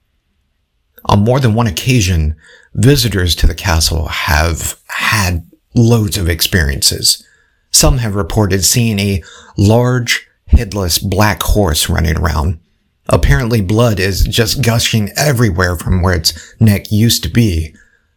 On 1.07 1.21
more 1.21 1.41
than 1.41 1.55
one 1.55 1.67
occasion, 1.67 2.37
visitors 2.75 3.35
to 3.37 3.47
the 3.47 3.55
castle 3.55 4.09
have 4.09 4.81
had 4.89 5.49
loads 5.75 6.17
of 6.17 6.29
experiences. 6.29 7.25
Some 7.71 7.99
have 7.99 8.15
reported 8.15 8.65
seeing 8.65 8.99
a 8.99 9.23
large, 9.57 10.27
headless 10.49 10.99
black 10.99 11.43
horse 11.43 11.89
running 11.89 12.17
around. 12.17 12.59
Apparently 13.09 13.61
blood 13.61 14.01
is 14.01 14.25
just 14.25 14.63
gushing 14.63 15.11
everywhere 15.17 15.77
from 15.77 16.03
where 16.03 16.15
its 16.15 16.55
neck 16.61 16.91
used 16.91 17.23
to 17.23 17.29
be. 17.29 17.75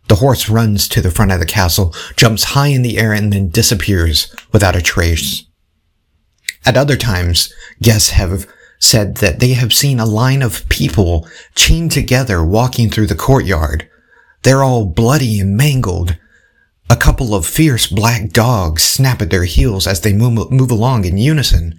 The 0.07 0.15
horse 0.15 0.49
runs 0.49 0.87
to 0.89 1.01
the 1.01 1.11
front 1.11 1.31
of 1.31 1.39
the 1.39 1.45
castle, 1.45 1.93
jumps 2.15 2.43
high 2.43 2.67
in 2.67 2.81
the 2.81 2.97
air, 2.97 3.13
and 3.13 3.31
then 3.31 3.49
disappears 3.49 4.33
without 4.51 4.75
a 4.75 4.81
trace. 4.81 5.43
At 6.65 6.77
other 6.77 6.97
times, 6.97 7.53
guests 7.81 8.09
have 8.09 8.47
said 8.79 9.15
that 9.17 9.39
they 9.39 9.53
have 9.53 9.73
seen 9.73 9.99
a 9.99 10.05
line 10.05 10.41
of 10.41 10.67
people 10.69 11.27
chained 11.53 11.91
together 11.91 12.43
walking 12.43 12.89
through 12.89 13.07
the 13.07 13.15
courtyard. 13.15 13.89
They're 14.43 14.63
all 14.63 14.85
bloody 14.85 15.39
and 15.39 15.55
mangled. 15.55 16.17
A 16.89 16.95
couple 16.95 17.35
of 17.35 17.45
fierce 17.45 17.87
black 17.87 18.29
dogs 18.29 18.83
snap 18.83 19.21
at 19.21 19.29
their 19.29 19.43
heels 19.43 19.85
as 19.85 20.01
they 20.01 20.13
move, 20.13 20.49
move 20.51 20.71
along 20.71 21.05
in 21.05 21.17
unison. 21.17 21.77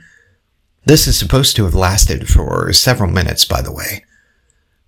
This 0.85 1.07
is 1.07 1.19
supposed 1.19 1.57
to 1.57 1.65
have 1.65 1.75
lasted 1.75 2.29
for 2.29 2.73
several 2.73 3.11
minutes, 3.11 3.45
by 3.45 3.61
the 3.63 3.73
way. 3.73 4.05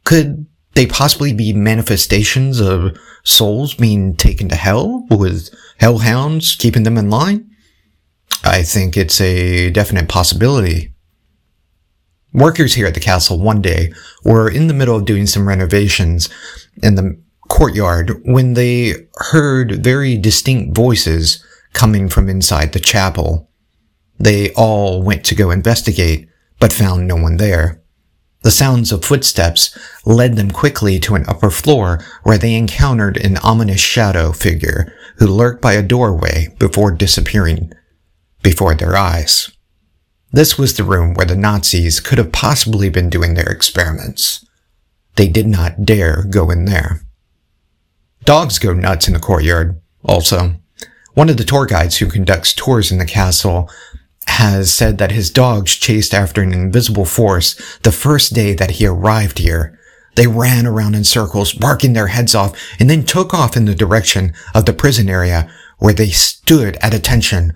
Could 0.04 0.46
they 0.74 0.86
possibly 0.86 1.32
be 1.32 1.52
manifestations 1.52 2.60
of 2.60 2.96
souls 3.24 3.74
being 3.74 4.14
taken 4.16 4.48
to 4.48 4.56
hell 4.56 5.06
with 5.10 5.50
hellhounds 5.78 6.54
keeping 6.56 6.82
them 6.82 6.98
in 6.98 7.10
line? 7.10 7.50
I 8.44 8.62
think 8.62 8.96
it's 8.96 9.20
a 9.20 9.70
definite 9.70 10.08
possibility. 10.08 10.91
Workers 12.32 12.74
here 12.74 12.86
at 12.86 12.94
the 12.94 13.00
castle 13.00 13.38
one 13.38 13.60
day 13.60 13.92
were 14.24 14.48
in 14.48 14.66
the 14.66 14.74
middle 14.74 14.96
of 14.96 15.04
doing 15.04 15.26
some 15.26 15.46
renovations 15.46 16.30
in 16.82 16.94
the 16.94 17.20
courtyard 17.48 18.22
when 18.24 18.54
they 18.54 18.94
heard 19.16 19.84
very 19.84 20.16
distinct 20.16 20.74
voices 20.74 21.44
coming 21.74 22.08
from 22.08 22.28
inside 22.28 22.72
the 22.72 22.80
chapel. 22.80 23.50
They 24.18 24.50
all 24.52 25.02
went 25.02 25.24
to 25.26 25.34
go 25.34 25.50
investigate, 25.50 26.28
but 26.58 26.72
found 26.72 27.06
no 27.06 27.16
one 27.16 27.36
there. 27.36 27.82
The 28.42 28.50
sounds 28.50 28.90
of 28.90 29.04
footsteps 29.04 29.76
led 30.04 30.36
them 30.36 30.50
quickly 30.50 30.98
to 31.00 31.14
an 31.14 31.24
upper 31.28 31.50
floor 31.50 32.04
where 32.24 32.38
they 32.38 32.54
encountered 32.54 33.16
an 33.18 33.36
ominous 33.38 33.80
shadow 33.80 34.32
figure 34.32 34.92
who 35.18 35.26
lurked 35.26 35.62
by 35.62 35.74
a 35.74 35.82
doorway 35.82 36.48
before 36.58 36.90
disappearing 36.90 37.72
before 38.42 38.74
their 38.74 38.96
eyes. 38.96 39.51
This 40.32 40.56
was 40.56 40.74
the 40.74 40.84
room 40.84 41.12
where 41.12 41.26
the 41.26 41.36
Nazis 41.36 42.00
could 42.00 42.16
have 42.16 42.32
possibly 42.32 42.88
been 42.88 43.10
doing 43.10 43.34
their 43.34 43.50
experiments. 43.50 44.46
They 45.16 45.28
did 45.28 45.46
not 45.46 45.84
dare 45.84 46.24
go 46.24 46.50
in 46.50 46.64
there. 46.64 47.02
Dogs 48.24 48.58
go 48.58 48.72
nuts 48.72 49.08
in 49.08 49.14
the 49.14 49.20
courtyard, 49.20 49.78
also. 50.02 50.54
One 51.12 51.28
of 51.28 51.36
the 51.36 51.44
tour 51.44 51.66
guides 51.66 51.98
who 51.98 52.06
conducts 52.06 52.54
tours 52.54 52.90
in 52.90 52.96
the 52.96 53.04
castle 53.04 53.68
has 54.26 54.72
said 54.72 54.96
that 54.96 55.12
his 55.12 55.30
dogs 55.30 55.76
chased 55.76 56.14
after 56.14 56.40
an 56.40 56.54
invisible 56.54 57.04
force 57.04 57.78
the 57.80 57.92
first 57.92 58.32
day 58.32 58.54
that 58.54 58.72
he 58.72 58.86
arrived 58.86 59.38
here. 59.38 59.78
They 60.14 60.26
ran 60.26 60.66
around 60.66 60.94
in 60.94 61.04
circles, 61.04 61.52
barking 61.52 61.92
their 61.92 62.06
heads 62.06 62.34
off, 62.34 62.56
and 62.78 62.88
then 62.88 63.04
took 63.04 63.34
off 63.34 63.56
in 63.56 63.66
the 63.66 63.74
direction 63.74 64.32
of 64.54 64.64
the 64.64 64.72
prison 64.72 65.10
area 65.10 65.50
where 65.78 65.92
they 65.92 66.08
stood 66.08 66.76
at 66.76 66.94
attention, 66.94 67.52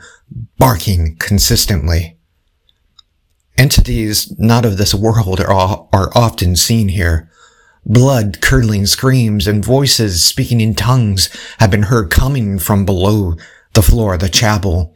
barking 0.59 1.17
consistently. 1.19 2.16
Entities 3.59 4.39
not 4.39 4.65
of 4.65 4.77
this 4.77 4.95
world 4.95 5.41
are, 5.41 5.89
are 5.93 6.11
often 6.15 6.57
seen 6.57 6.89
here. 6.89 7.31
Blood 7.85 8.41
curdling 8.41 8.87
screams 8.87 9.47
and 9.47 9.65
voices 9.65 10.23
speaking 10.25 10.61
in 10.61 10.75
tongues 10.75 11.31
have 11.59 11.71
been 11.71 11.85
heard 11.85 12.11
coming 12.11 12.59
from 12.59 12.85
below 12.85 13.35
the 13.75 13.83
floor 13.83 14.15
of 14.15 14.21
the 14.21 14.29
chapel. 14.29 14.95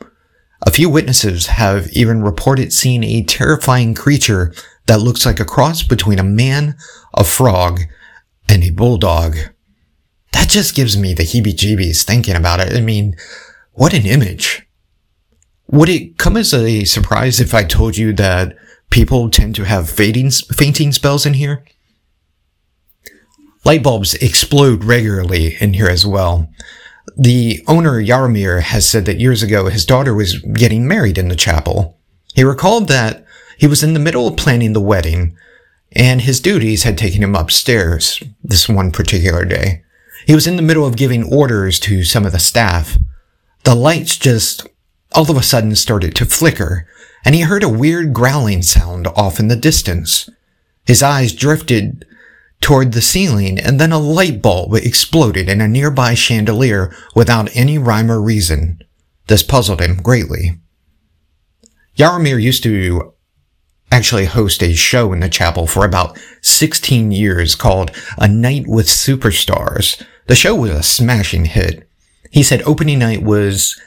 A 0.66 0.70
few 0.70 0.90
witnesses 0.90 1.46
have 1.46 1.88
even 1.92 2.22
reported 2.22 2.72
seeing 2.72 3.04
a 3.04 3.22
terrifying 3.22 3.94
creature 3.94 4.52
that 4.86 5.00
looks 5.00 5.24
like 5.24 5.40
a 5.40 5.44
cross 5.44 5.82
between 5.82 6.18
a 6.18 6.24
man, 6.24 6.76
a 7.14 7.24
frog, 7.24 7.80
and 8.48 8.64
a 8.64 8.70
bulldog. 8.70 9.36
That 10.32 10.48
just 10.48 10.74
gives 10.74 10.98
me 10.98 11.14
the 11.14 11.22
heebie 11.22 11.54
jeebies 11.54 12.02
thinking 12.02 12.36
about 12.36 12.60
it. 12.60 12.76
I 12.76 12.80
mean, 12.80 13.16
what 13.72 13.94
an 13.94 14.04
image. 14.04 14.66
Would 15.72 15.88
it 15.88 16.18
come 16.18 16.36
as 16.36 16.52
a 16.52 16.84
surprise 16.84 17.38
if 17.38 17.54
I 17.54 17.62
told 17.62 17.96
you 17.96 18.12
that 18.14 18.56
people 18.90 19.30
tend 19.30 19.54
to 19.54 19.64
have 19.64 19.88
fainting, 19.88 20.30
fainting 20.30 20.90
spells 20.90 21.24
in 21.24 21.34
here? 21.34 21.64
Light 23.64 23.82
bulbs 23.82 24.14
explode 24.14 24.82
regularly 24.82 25.56
in 25.60 25.74
here 25.74 25.88
as 25.88 26.04
well. 26.04 26.48
The 27.16 27.62
owner, 27.68 28.02
Yaromir, 28.02 28.62
has 28.62 28.88
said 28.88 29.04
that 29.04 29.20
years 29.20 29.44
ago 29.44 29.66
his 29.66 29.84
daughter 29.84 30.12
was 30.12 30.38
getting 30.38 30.88
married 30.88 31.18
in 31.18 31.28
the 31.28 31.36
chapel. 31.36 31.98
He 32.34 32.42
recalled 32.42 32.88
that 32.88 33.24
he 33.56 33.68
was 33.68 33.82
in 33.82 33.94
the 33.94 34.00
middle 34.00 34.26
of 34.26 34.36
planning 34.36 34.72
the 34.72 34.80
wedding, 34.80 35.36
and 35.92 36.22
his 36.22 36.40
duties 36.40 36.82
had 36.82 36.98
taken 36.98 37.22
him 37.22 37.36
upstairs 37.36 38.22
this 38.42 38.68
one 38.68 38.90
particular 38.90 39.44
day. 39.44 39.82
He 40.26 40.34
was 40.34 40.46
in 40.46 40.56
the 40.56 40.62
middle 40.62 40.86
of 40.86 40.96
giving 40.96 41.32
orders 41.32 41.78
to 41.80 42.02
some 42.02 42.26
of 42.26 42.32
the 42.32 42.38
staff. 42.38 42.98
The 43.64 43.74
lights 43.74 44.16
just 44.16 44.66
all 45.12 45.30
of 45.30 45.36
a 45.36 45.42
sudden 45.42 45.74
started 45.74 46.14
to 46.16 46.24
flicker, 46.24 46.86
and 47.24 47.34
he 47.34 47.42
heard 47.42 47.62
a 47.62 47.68
weird 47.68 48.12
growling 48.12 48.62
sound 48.62 49.06
off 49.08 49.38
in 49.38 49.48
the 49.48 49.56
distance. 49.56 50.28
His 50.86 51.02
eyes 51.02 51.32
drifted 51.32 52.04
toward 52.60 52.92
the 52.92 53.00
ceiling, 53.00 53.58
and 53.58 53.80
then 53.80 53.92
a 53.92 53.98
light 53.98 54.42
bulb 54.42 54.74
exploded 54.74 55.48
in 55.48 55.60
a 55.60 55.68
nearby 55.68 56.14
chandelier 56.14 56.94
without 57.14 57.54
any 57.54 57.78
rhyme 57.78 58.10
or 58.10 58.20
reason. 58.20 58.82
This 59.26 59.42
puzzled 59.42 59.80
him 59.80 59.96
greatly. 59.96 60.58
Yaromir 61.96 62.40
used 62.40 62.62
to 62.64 63.14
actually 63.92 64.26
host 64.26 64.62
a 64.62 64.74
show 64.74 65.12
in 65.12 65.20
the 65.20 65.28
chapel 65.28 65.66
for 65.66 65.84
about 65.84 66.18
16 66.42 67.12
years 67.12 67.54
called 67.54 67.90
A 68.18 68.28
Night 68.28 68.66
with 68.66 68.86
Superstars. 68.86 70.02
The 70.26 70.34
show 70.34 70.54
was 70.54 70.70
a 70.70 70.82
smashing 70.82 71.46
hit. 71.46 71.88
He 72.30 72.42
said 72.42 72.62
opening 72.62 73.00
night 73.00 73.22
was 73.22 73.80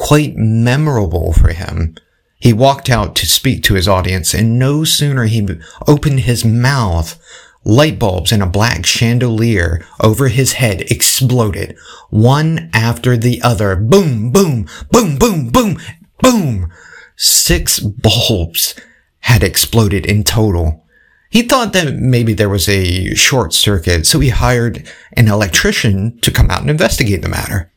quite 0.00 0.34
memorable 0.36 1.32
for 1.32 1.52
him. 1.52 1.94
He 2.38 2.52
walked 2.52 2.88
out 2.88 3.14
to 3.16 3.26
speak 3.26 3.62
to 3.64 3.74
his 3.74 3.86
audience 3.86 4.32
and 4.32 4.58
no 4.58 4.82
sooner 4.82 5.24
he 5.24 5.46
opened 5.86 6.20
his 6.20 6.44
mouth 6.44 7.20
Light 7.64 7.98
bulbs 7.98 8.32
in 8.32 8.40
a 8.40 8.46
black 8.46 8.86
chandelier 8.86 9.84
over 10.00 10.28
his 10.28 10.54
head 10.54 10.80
exploded, 10.90 11.76
one 12.08 12.70
after 12.72 13.18
the 13.18 13.42
other. 13.42 13.76
Boom, 13.76 14.32
boom, 14.32 14.66
boom, 14.90 15.18
boom, 15.18 15.50
boom, 15.50 15.78
boom. 16.20 16.72
Six 17.16 17.78
bulbs 17.78 18.74
had 19.20 19.42
exploded 19.42 20.06
in 20.06 20.24
total. 20.24 20.86
He 21.28 21.42
thought 21.42 21.74
that 21.74 21.96
maybe 21.96 22.32
there 22.32 22.48
was 22.48 22.66
a 22.66 23.14
short 23.14 23.52
circuit, 23.52 24.06
so 24.06 24.20
he 24.20 24.30
hired 24.30 24.90
an 25.12 25.28
electrician 25.28 26.18
to 26.20 26.30
come 26.30 26.50
out 26.50 26.62
and 26.62 26.70
investigate 26.70 27.20
the 27.20 27.28
matter. 27.28 27.70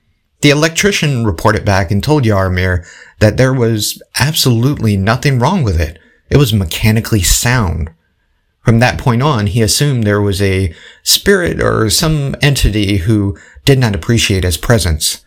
The 0.43 0.49
electrician 0.49 1.25
reported 1.25 1.63
back 1.63 1.89
and 1.89 2.03
told 2.03 2.25
Yaromir 2.25 2.85
that 3.19 3.37
there 3.37 3.53
was 3.53 4.03
absolutely 4.19 4.97
nothing 4.97 5.39
wrong 5.39 5.63
with 5.63 5.79
it. 5.79 5.97
It 6.29 6.35
was 6.35 6.51
mechanically 6.51 7.21
sound. 7.21 7.91
From 8.65 8.79
that 8.79 8.99
point 8.99 9.23
on, 9.23 9.47
he 9.47 9.61
assumed 9.61 10.03
there 10.03 10.21
was 10.21 10.41
a 10.41 10.75
spirit 11.01 11.61
or 11.61 11.89
some 11.89 12.35
entity 12.41 12.97
who 12.97 13.37
did 13.63 13.79
not 13.79 13.95
appreciate 13.95 14.43
his 14.43 14.57
presence. 14.57 15.23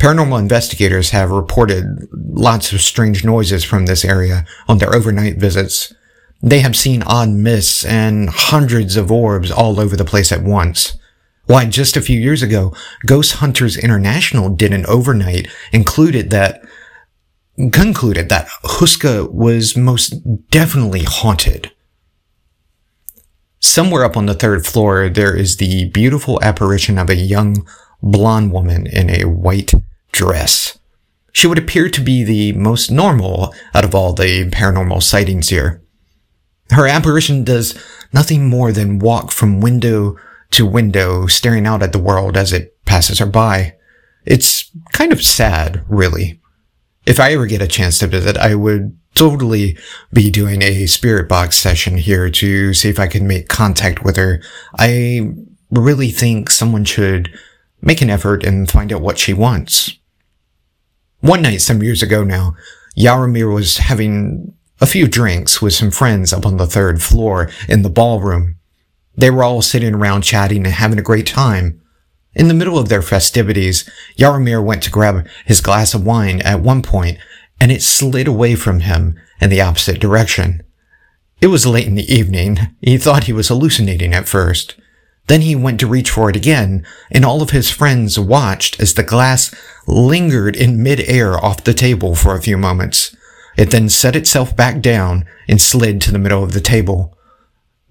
Paranormal 0.00 0.40
investigators 0.40 1.10
have 1.10 1.30
reported 1.30 2.08
lots 2.12 2.72
of 2.72 2.80
strange 2.80 3.24
noises 3.24 3.62
from 3.62 3.86
this 3.86 4.04
area 4.04 4.44
on 4.66 4.78
their 4.78 4.92
overnight 4.92 5.36
visits. 5.36 5.94
They 6.42 6.58
have 6.58 6.74
seen 6.74 7.04
odd 7.04 7.28
mists 7.28 7.84
and 7.84 8.28
hundreds 8.28 8.96
of 8.96 9.12
orbs 9.12 9.52
all 9.52 9.78
over 9.78 9.94
the 9.94 10.04
place 10.04 10.32
at 10.32 10.42
once. 10.42 10.98
Why, 11.50 11.66
just 11.66 11.96
a 11.96 12.00
few 12.00 12.20
years 12.20 12.42
ago, 12.44 12.72
Ghost 13.06 13.32
Hunters 13.38 13.76
International 13.76 14.50
did 14.50 14.72
an 14.72 14.86
overnight 14.86 15.48
included 15.72 16.30
that 16.30 16.62
concluded 17.72 18.28
that 18.28 18.46
Houska 18.62 19.28
was 19.32 19.76
most 19.76 20.10
definitely 20.50 21.02
haunted. 21.02 21.72
Somewhere 23.58 24.04
up 24.04 24.16
on 24.16 24.26
the 24.26 24.34
third 24.34 24.64
floor, 24.64 25.08
there 25.08 25.34
is 25.34 25.56
the 25.56 25.86
beautiful 25.86 26.40
apparition 26.40 26.98
of 26.98 27.10
a 27.10 27.16
young 27.16 27.66
blonde 28.00 28.52
woman 28.52 28.86
in 28.86 29.10
a 29.10 29.24
white 29.24 29.72
dress. 30.12 30.78
She 31.32 31.48
would 31.48 31.58
appear 31.58 31.90
to 31.90 32.00
be 32.00 32.22
the 32.22 32.52
most 32.52 32.92
normal 32.92 33.52
out 33.74 33.84
of 33.84 33.92
all 33.92 34.12
the 34.12 34.48
paranormal 34.50 35.02
sightings 35.02 35.48
here. 35.48 35.82
Her 36.70 36.86
apparition 36.86 37.42
does 37.42 37.76
nothing 38.12 38.48
more 38.48 38.70
than 38.70 39.00
walk 39.00 39.32
from 39.32 39.60
window 39.60 40.16
to 40.52 40.66
window, 40.66 41.26
staring 41.26 41.66
out 41.66 41.82
at 41.82 41.92
the 41.92 41.98
world 41.98 42.36
as 42.36 42.52
it 42.52 42.76
passes 42.84 43.18
her 43.18 43.26
by. 43.26 43.74
It's 44.24 44.70
kind 44.92 45.12
of 45.12 45.22
sad, 45.22 45.84
really. 45.88 46.40
If 47.06 47.18
I 47.18 47.32
ever 47.32 47.46
get 47.46 47.62
a 47.62 47.68
chance 47.68 47.98
to 48.00 48.06
visit, 48.06 48.36
I 48.36 48.54
would 48.54 48.96
totally 49.14 49.76
be 50.12 50.30
doing 50.30 50.62
a 50.62 50.86
spirit 50.86 51.28
box 51.28 51.56
session 51.56 51.96
here 51.96 52.30
to 52.30 52.74
see 52.74 52.88
if 52.88 52.98
I 52.98 53.06
can 53.06 53.26
make 53.26 53.48
contact 53.48 54.04
with 54.04 54.16
her. 54.16 54.42
I 54.78 55.32
really 55.70 56.10
think 56.10 56.50
someone 56.50 56.84
should 56.84 57.30
make 57.80 58.02
an 58.02 58.10
effort 58.10 58.44
and 58.44 58.70
find 58.70 58.92
out 58.92 59.02
what 59.02 59.18
she 59.18 59.32
wants. 59.32 59.96
One 61.20 61.42
night 61.42 61.60
some 61.60 61.82
years 61.82 62.02
ago 62.02 62.24
now, 62.24 62.54
Yaromir 62.96 63.52
was 63.52 63.78
having 63.78 64.54
a 64.80 64.86
few 64.86 65.06
drinks 65.06 65.60
with 65.60 65.74
some 65.74 65.90
friends 65.90 66.32
up 66.32 66.46
on 66.46 66.56
the 66.56 66.66
third 66.66 67.02
floor 67.02 67.50
in 67.68 67.82
the 67.82 67.90
ballroom. 67.90 68.56
They 69.16 69.30
were 69.30 69.44
all 69.44 69.62
sitting 69.62 69.94
around 69.94 70.22
chatting 70.22 70.64
and 70.64 70.74
having 70.74 70.98
a 70.98 71.02
great 71.02 71.26
time. 71.26 71.80
In 72.34 72.48
the 72.48 72.54
middle 72.54 72.78
of 72.78 72.88
their 72.88 73.02
festivities, 73.02 73.88
Yaromir 74.16 74.62
went 74.62 74.82
to 74.84 74.90
grab 74.90 75.26
his 75.44 75.60
glass 75.60 75.94
of 75.94 76.06
wine 76.06 76.40
at 76.42 76.60
one 76.60 76.82
point 76.82 77.18
and 77.60 77.70
it 77.70 77.82
slid 77.82 78.26
away 78.26 78.54
from 78.54 78.80
him 78.80 79.20
in 79.40 79.50
the 79.50 79.60
opposite 79.60 80.00
direction. 80.00 80.62
It 81.40 81.48
was 81.48 81.66
late 81.66 81.86
in 81.86 81.94
the 81.94 82.12
evening. 82.12 82.58
He 82.80 82.98
thought 82.98 83.24
he 83.24 83.32
was 83.32 83.48
hallucinating 83.48 84.14
at 84.14 84.28
first. 84.28 84.76
Then 85.26 85.42
he 85.42 85.54
went 85.54 85.78
to 85.80 85.86
reach 85.86 86.10
for 86.10 86.28
it 86.28 86.36
again, 86.36 86.84
and 87.10 87.24
all 87.24 87.40
of 87.40 87.50
his 87.50 87.70
friends 87.70 88.18
watched 88.18 88.80
as 88.80 88.94
the 88.94 89.02
glass 89.02 89.54
lingered 89.86 90.56
in 90.56 90.82
midair 90.82 91.42
off 91.42 91.64
the 91.64 91.74
table 91.74 92.14
for 92.14 92.34
a 92.34 92.42
few 92.42 92.56
moments. 92.56 93.14
It 93.56 93.70
then 93.70 93.88
set 93.88 94.16
itself 94.16 94.56
back 94.56 94.80
down 94.80 95.26
and 95.48 95.60
slid 95.60 96.00
to 96.02 96.12
the 96.12 96.18
middle 96.18 96.42
of 96.42 96.52
the 96.52 96.60
table. 96.60 97.16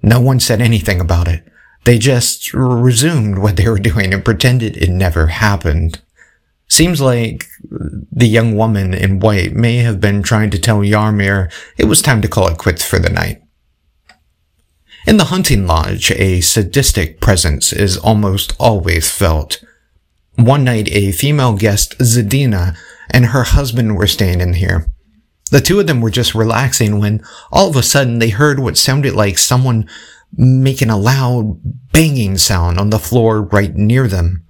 No 0.02 0.20
one 0.20 0.40
said 0.40 0.62
anything 0.62 1.00
about 1.00 1.28
it. 1.28 1.44
They 1.86 1.98
just 1.98 2.54
resumed 2.54 3.40
what 3.40 3.56
they 3.56 3.68
were 3.68 3.80
doing 3.80 4.14
and 4.14 4.24
pretended 4.24 4.78
it 4.78 4.90
never 4.90 5.28
happened. 5.28 6.02
Seems 6.68 7.02
like 7.02 7.48
the 7.64 8.28
young 8.28 8.56
woman 8.56 8.94
in 8.94 9.20
white 9.20 9.54
may 9.54 9.78
have 9.78 10.00
been 10.00 10.22
trying 10.22 10.52
to 10.52 10.60
tell 10.60 10.80
Yarmir 10.80 11.52
it 11.78 11.86
was 11.86 12.02
time 12.02 12.22
to 12.22 12.28
call 12.28 12.48
it 12.48 12.58
quits 12.58 12.86
for 12.86 13.00
the 13.00 13.10
night. 13.10 13.42
In 15.08 15.18
the 15.18 15.26
hunting 15.26 15.66
lodge, 15.66 16.12
a 16.12 16.42
sadistic 16.42 17.20
presence 17.20 17.74
is 17.74 17.98
almost 17.98 18.54
always 18.60 19.10
felt. 19.10 19.64
One 20.36 20.64
night, 20.64 20.88
a 20.92 21.12
female 21.12 21.56
guest, 21.56 21.98
Zadina, 21.98 22.78
and 23.10 23.28
her 23.28 23.44
husband 23.44 23.98
were 23.98 24.08
staying 24.08 24.40
in 24.40 24.54
here. 24.54 24.86
The 25.52 25.62
two 25.62 25.80
of 25.80 25.88
them 25.88 26.02
were 26.02 26.12
just 26.12 26.36
relaxing 26.36 27.00
when 27.00 27.24
all 27.52 27.70
of 27.70 27.76
a 27.76 27.84
sudden 27.84 28.20
they 28.20 28.30
heard 28.30 28.60
what 28.60 28.78
sounded 28.78 29.14
like 29.14 29.38
someone 29.38 29.90
making 30.36 30.90
a 30.90 30.98
loud 30.98 31.60
banging 31.92 32.38
sound 32.38 32.80
on 32.80 32.92
the 32.92 33.00
floor 33.00 33.42
right 33.42 33.74
near 33.76 34.08
them. 34.08 34.46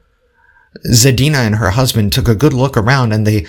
Zadina 0.86 1.46
and 1.46 1.56
her 1.56 1.72
husband 1.72 2.12
took 2.14 2.28
a 2.28 2.36
good 2.36 2.54
look 2.54 2.78
around 2.78 3.12
and 3.12 3.26
they 3.26 3.46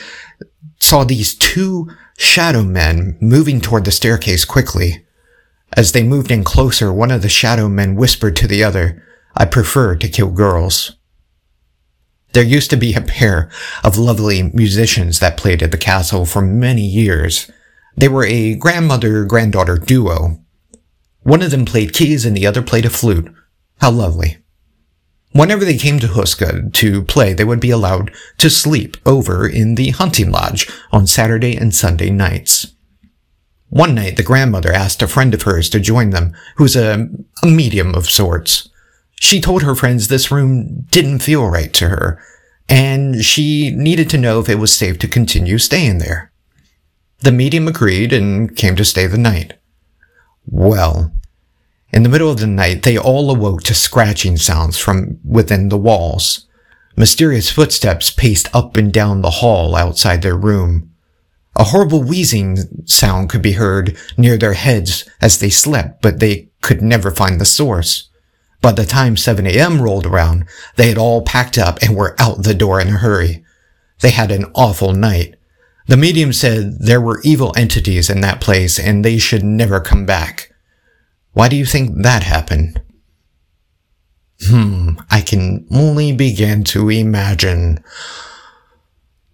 saw 0.79 1.05
these 1.05 1.35
two 1.35 1.89
shadow 2.17 2.63
men 2.63 3.17
moving 3.21 3.61
toward 3.61 3.85
the 3.85 3.91
staircase 3.91 4.45
quickly. 4.45 5.05
As 5.77 5.93
they 5.93 6.03
moved 6.03 6.31
in 6.31 6.45
closer, 6.45 6.93
one 6.93 7.11
of 7.11 7.23
the 7.23 7.29
shadow 7.29 7.69
men 7.69 7.95
whispered 7.95 8.37
to 8.37 8.47
the 8.47 8.65
other, 8.65 9.03
I 9.37 9.45
prefer 9.45 9.97
to 9.97 10.09
kill 10.09 10.31
girls. 10.31 10.97
There 12.33 12.45
used 12.45 12.71
to 12.71 12.77
be 12.77 12.95
a 12.95 13.01
pair 13.01 13.51
of 13.83 13.99
lovely 13.99 14.43
musicians 14.43 15.19
that 15.19 15.37
played 15.37 15.63
at 15.63 15.73
the 15.73 15.79
castle 15.79 16.25
for 16.25 16.41
many 16.41 16.87
years. 16.87 17.51
They 17.97 18.09
were 18.09 18.25
a 18.25 18.55
grandmother-granddaughter 18.55 19.79
duo. 19.79 20.41
One 21.23 21.43
of 21.43 21.51
them 21.51 21.65
played 21.65 21.93
keys 21.93 22.25
and 22.25 22.37
the 22.37 22.47
other 22.47 22.63
played 22.63 22.87
a 22.87 22.91
flute. 22.91 23.33
How 23.81 23.91
lovely. 23.91 24.39
Whenever 25.33 25.65
they 25.65 25.77
came 25.77 25.99
to 26.01 26.09
Houska 26.09 26.73
to 26.73 27.03
play, 27.03 27.33
they 27.33 27.45
would 27.45 27.61
be 27.61 27.71
allowed 27.71 28.11
to 28.39 28.51
sleep 28.51 28.97
over 29.05 29.49
in 29.49 29.75
the 29.75 29.91
hunting 29.91 30.31
lodge 30.31 30.69
on 30.91 31.07
Saturday 31.07 31.57
and 31.57 31.75
Sunday 31.75 32.11
nights. 32.11 32.75
One 33.69 33.95
night, 33.95 34.17
the 34.17 34.25
grandmother 34.25 34.73
asked 34.73 35.03
a 35.03 35.07
friend 35.07 35.33
of 35.33 35.43
hers 35.43 35.71
to 35.71 35.79
join 35.79 36.11
them, 36.11 36.33
who's 36.57 36.75
a, 36.75 37.09
a 37.45 37.47
medium 37.47 37.95
of 37.95 38.11
sorts. 38.11 38.70
She 39.23 39.39
told 39.39 39.63
her 39.63 39.75
friends 39.75 40.09
this 40.09 40.31
room 40.31 40.87
didn't 40.91 41.19
feel 41.19 41.47
right 41.47 41.73
to 41.75 41.91
her, 41.91 42.23
and 42.71 43.23
she 43.23 43.71
needed 43.71 44.09
to 44.11 44.19
know 44.19 44.41
if 44.41 44.49
it 44.49 44.59
was 44.59 44.73
safe 44.73 44.99
to 45.01 45.09
continue 45.09 45.59
staying 45.59 45.99
there. 45.99 46.33
The 47.19 47.31
medium 47.31 47.69
agreed 47.69 48.15
and 48.15 48.57
came 48.57 48.77
to 48.77 48.85
stay 48.85 49.07
the 49.07 49.19
night. 49.19 49.59
Well, 50.47 51.13
in 51.93 52.03
the 52.03 52.09
middle 52.09 52.31
of 52.31 52.39
the 52.39 52.47
night, 52.47 52.83
they 52.83 52.97
all 52.97 53.31
awoke 53.31 53.63
to 53.65 53.75
scratching 53.75 54.39
sounds 54.39 54.79
from 54.79 55.21
within 55.23 55.69
the 55.69 55.77
walls. 55.77 56.47
Mysterious 56.97 57.51
footsteps 57.51 58.11
paced 58.11 58.49
up 58.55 58.79
and 58.79 58.91
down 58.91 59.21
the 59.21 59.31
hall 59.43 59.77
outside 59.77 60.23
their 60.23 60.37
room. 60.37 60.91
A 61.57 61.65
horrible 61.65 62.03
wheezing 62.03 62.87
sound 62.87 63.29
could 63.29 63.43
be 63.43 63.53
heard 63.53 63.99
near 64.17 64.39
their 64.39 64.55
heads 64.55 65.07
as 65.21 65.41
they 65.41 65.51
slept, 65.51 66.01
but 66.01 66.21
they 66.21 66.49
could 66.63 66.81
never 66.81 67.11
find 67.11 67.39
the 67.39 67.45
source. 67.45 68.10
By 68.61 68.73
the 68.73 68.85
time 68.85 69.17
7 69.17 69.47
a.m. 69.47 69.81
rolled 69.81 70.07
around, 70.07 70.45
they 70.77 70.89
had 70.89 70.99
all 70.99 71.23
packed 71.23 71.57
up 71.57 71.79
and 71.83 71.97
were 71.97 72.15
out 72.19 72.43
the 72.43 72.55
door 72.55 72.81
in 72.81 72.89
a 72.89 72.99
hurry. 72.99 73.43
They 74.01 74.11
had 74.11 74.31
an 74.31 74.51
awful 74.55 74.93
night. 74.93 75.37
The 75.87 75.97
medium 75.97 76.33
said 76.33 76.79
there 76.81 77.01
were 77.01 77.21
evil 77.23 77.55
entities 77.57 78.11
in 78.11 78.21
that 78.21 78.41
place 78.41 78.79
and 78.79 79.05
they 79.05 79.19
should 79.19 79.43
never 79.43 79.81
come 79.81 80.07
back. 80.07 80.53
Why 81.33 81.49
do 81.49 81.57
you 81.57 81.65
think 81.65 82.03
that 82.03 82.23
happened? 82.23 82.81
Hmm, 84.47 84.93
I 85.11 85.21
can 85.21 85.67
only 85.71 86.13
begin 86.13 86.65
to 86.65 86.89
imagine. 86.91 87.83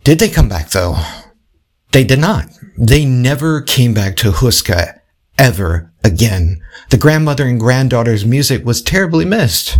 Did 0.05 0.19
they 0.19 0.29
come 0.29 0.49
back 0.49 0.71
though? 0.71 0.97
They 1.93 2.05
did 2.05 2.19
not. 2.19 2.47
They 2.79 3.05
never 3.05 3.61
came 3.63 3.95
back 3.95 4.17
to 4.17 4.31
Houska 4.31 4.96
ever 5.39 5.93
again. 6.05 6.61
The 6.91 6.99
grandmother 6.99 7.47
and 7.47 7.61
granddaughter's 7.61 8.25
music 8.25 8.65
was 8.65 8.83
terribly 8.83 9.25
missed. 9.25 9.79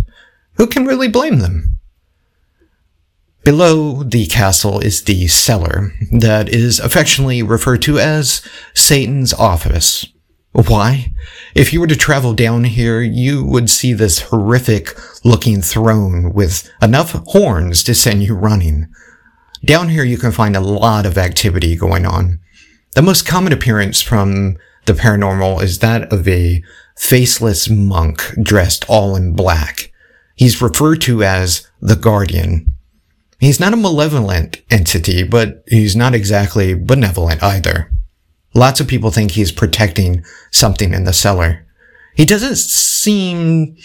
Who 0.55 0.67
can 0.67 0.85
really 0.85 1.07
blame 1.07 1.39
them? 1.39 1.77
Below 3.43 4.03
the 4.03 4.25
castle 4.25 4.79
is 4.79 5.03
the 5.03 5.27
cellar 5.27 5.93
that 6.11 6.49
is 6.49 6.79
affectionately 6.79 7.41
referred 7.41 7.81
to 7.83 7.97
as 7.97 8.41
Satan's 8.73 9.33
office. 9.33 10.05
Why? 10.51 11.13
If 11.55 11.71
you 11.71 11.79
were 11.79 11.87
to 11.87 11.95
travel 11.95 12.33
down 12.33 12.63
here, 12.65 13.01
you 13.01 13.45
would 13.45 13.69
see 13.69 13.93
this 13.93 14.19
horrific 14.19 14.97
looking 15.23 15.61
throne 15.61 16.33
with 16.33 16.69
enough 16.81 17.11
horns 17.27 17.83
to 17.85 17.93
send 17.95 18.23
you 18.23 18.33
running. 18.33 18.87
Down 19.63 19.89
here, 19.89 20.03
you 20.03 20.17
can 20.17 20.31
find 20.31 20.55
a 20.55 20.61
lot 20.61 21.05
of 21.05 21.17
activity 21.17 21.75
going 21.75 22.05
on. 22.05 22.39
The 22.95 23.01
most 23.01 23.27
common 23.27 23.53
appearance 23.53 24.01
from 24.01 24.57
the 24.87 24.93
paranormal 24.93 25.61
is 25.61 25.79
that 25.79 26.11
of 26.11 26.27
a 26.27 26.63
faceless 26.97 27.69
monk 27.69 28.33
dressed 28.41 28.83
all 28.89 29.15
in 29.15 29.35
black. 29.35 29.91
He's 30.35 30.61
referred 30.61 31.01
to 31.01 31.23
as 31.23 31.67
the 31.79 31.95
Guardian. 31.95 32.73
He's 33.39 33.59
not 33.59 33.73
a 33.73 33.77
malevolent 33.77 34.61
entity, 34.71 35.23
but 35.23 35.63
he's 35.67 35.95
not 35.95 36.15
exactly 36.15 36.73
benevolent 36.73 37.43
either. 37.43 37.91
Lots 38.55 38.79
of 38.79 38.87
people 38.87 39.11
think 39.11 39.31
he's 39.31 39.51
protecting 39.51 40.23
something 40.51 40.93
in 40.93 41.03
the 41.03 41.13
cellar. 41.13 41.67
He 42.15 42.25
doesn't 42.25 42.55
seem 42.55 43.77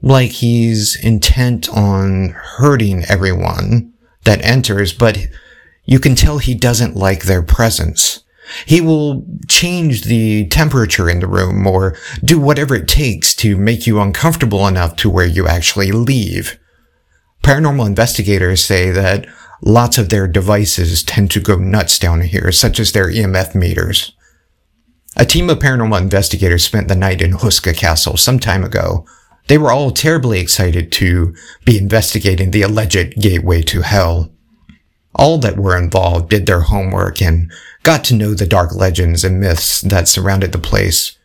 like 0.00 0.30
he's 0.30 0.96
intent 1.04 1.68
on 1.68 2.30
hurting 2.30 3.04
everyone 3.04 3.92
that 4.24 4.42
enters, 4.42 4.94
but 4.94 5.18
you 5.84 5.98
can 5.98 6.14
tell 6.14 6.38
he 6.38 6.54
doesn't 6.54 6.96
like 6.96 7.24
their 7.24 7.42
presence. 7.42 8.22
He 8.66 8.80
will 8.80 9.26
change 9.48 10.04
the 10.04 10.46
temperature 10.48 11.08
in 11.08 11.20
the 11.20 11.26
room 11.26 11.66
or 11.66 11.96
do 12.24 12.38
whatever 12.38 12.74
it 12.74 12.88
takes 12.88 13.34
to 13.36 13.56
make 13.56 13.86
you 13.86 14.00
uncomfortable 14.00 14.66
enough 14.66 14.96
to 14.96 15.10
where 15.10 15.26
you 15.26 15.46
actually 15.46 15.92
leave. 15.92 16.58
Paranormal 17.42 17.86
investigators 17.86 18.64
say 18.64 18.90
that 18.90 19.26
lots 19.62 19.98
of 19.98 20.08
their 20.08 20.26
devices 20.26 21.02
tend 21.02 21.30
to 21.30 21.40
go 21.40 21.56
nuts 21.56 21.98
down 21.98 22.22
here, 22.22 22.52
such 22.52 22.80
as 22.80 22.92
their 22.92 23.10
EMF 23.10 23.54
meters. 23.54 24.12
A 25.16 25.24
team 25.24 25.50
of 25.50 25.58
paranormal 25.58 26.00
investigators 26.00 26.64
spent 26.64 26.88
the 26.88 26.94
night 26.94 27.20
in 27.20 27.32
Houska 27.32 27.76
Castle 27.76 28.16
some 28.16 28.38
time 28.38 28.64
ago. 28.64 29.06
They 29.48 29.58
were 29.58 29.72
all 29.72 29.90
terribly 29.90 30.40
excited 30.40 30.92
to 30.92 31.34
be 31.64 31.78
investigating 31.78 32.50
the 32.50 32.62
alleged 32.62 33.14
gateway 33.18 33.62
to 33.62 33.82
hell. 33.82 34.30
All 35.14 35.38
that 35.38 35.56
were 35.56 35.76
involved 35.76 36.28
did 36.28 36.46
their 36.46 36.60
homework 36.60 37.20
and 37.22 37.50
got 37.82 38.04
to 38.04 38.14
know 38.14 38.34
the 38.34 38.46
dark 38.46 38.74
legends 38.74 39.24
and 39.24 39.40
myths 39.40 39.80
that 39.80 40.08
surrounded 40.08 40.52
the 40.52 40.58
place. 40.58 41.16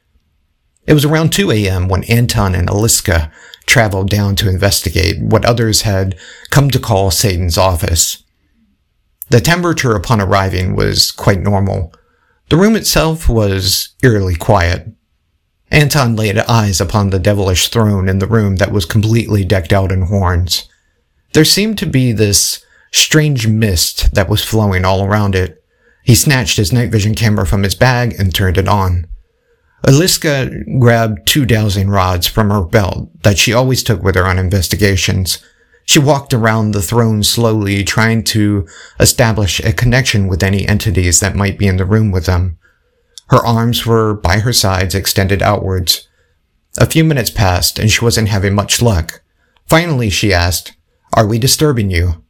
It 0.86 0.94
was 0.94 1.06
around 1.06 1.32
2 1.32 1.52
a.m. 1.52 1.88
when 1.88 2.04
Anton 2.06 2.56
and 2.56 2.70
Aliska 2.70 3.32
traveled 3.66 4.10
down 4.10 4.36
to 4.36 4.50
investigate 4.50 5.22
what 5.22 5.46
others 5.46 5.82
had 5.84 6.18
come 6.50 6.70
to 6.70 6.80
call 6.80 7.12
Satan's 7.12 7.58
office. 7.58 8.24
The 9.30 9.40
temperature 9.40 9.96
upon 9.96 10.22
arriving 10.22 10.76
was 10.76 11.12
quite 11.12 11.40
normal. 11.40 11.94
The 12.50 12.58
room 12.58 12.76
itself 12.76 13.30
was 13.30 13.96
eerily 14.04 14.36
quiet. 14.36 14.90
Anton 15.72 16.16
laid 16.16 16.38
eyes 16.38 16.80
upon 16.80 17.10
the 17.10 17.18
devilish 17.18 17.70
throne 17.70 18.08
in 18.08 18.20
the 18.20 18.28
room 18.28 18.58
that 18.58 18.72
was 18.72 18.86
completely 18.86 19.44
decked 19.44 19.74
out 19.74 19.92
in 19.92 20.04
horns. 20.04 20.70
There 21.34 21.46
seemed 21.46 21.80
to 21.80 21.88
be 21.88 22.12
this 22.12 22.64
strange 22.92 23.48
mist 23.48 24.14
that 24.14 24.30
was 24.30 24.44
flowing 24.44 24.86
all 24.86 25.04
around 25.04 25.34
it. 25.34 25.63
He 26.04 26.16
snatched 26.16 26.58
his 26.58 26.74
night 26.74 26.92
vision 26.92 27.16
camera 27.16 27.46
from 27.46 27.64
his 27.64 27.76
bag 27.76 28.16
and 28.20 28.34
turned 28.34 28.58
it 28.58 28.68
on. 28.68 29.08
Aliska 29.86 30.50
grabbed 30.80 31.28
two 31.28 31.46
dowsing 31.46 31.90
rods 31.90 32.28
from 32.28 32.50
her 32.50 32.64
belt 32.64 33.10
that 33.24 33.38
she 33.38 33.54
always 33.54 33.84
took 33.84 34.02
with 34.02 34.16
her 34.16 34.26
on 34.26 34.40
investigations 34.40 35.44
she 35.86 36.00
walked 36.00 36.34
around 36.34 36.72
the 36.72 36.82
throne 36.82 37.24
slowly, 37.24 37.84
trying 37.84 38.24
to 38.26 38.68
establish 39.00 39.60
a 39.60 39.74
connection 39.74 40.28
with 40.28 40.44
any 40.44 40.68
entities 40.68 41.20
that 41.20 41.36
might 41.36 41.58
be 41.58 41.68
in 41.68 41.78
the 41.78 41.86
room 41.86 42.12
with 42.12 42.26
them. 42.26 42.58
Her 43.30 43.46
arms 43.46 43.86
were 43.86 44.14
by 44.14 44.40
her 44.40 44.54
sides, 44.54 44.96
extended 44.96 45.42
outwards. 45.42 46.08
A 46.78 46.86
few 46.86 47.04
minutes 47.04 47.30
passed, 47.30 47.80
and 47.80 47.92
she 47.92 48.04
wasn't 48.04 48.30
having 48.30 48.56
much 48.56 48.82
luck. 48.82 49.22
Finally, 49.68 50.10
she 50.10 50.34
asked, 50.34 50.74
Are 51.14 51.28
we 51.28 51.38
disturbing 51.38 51.92
you? 51.92 52.24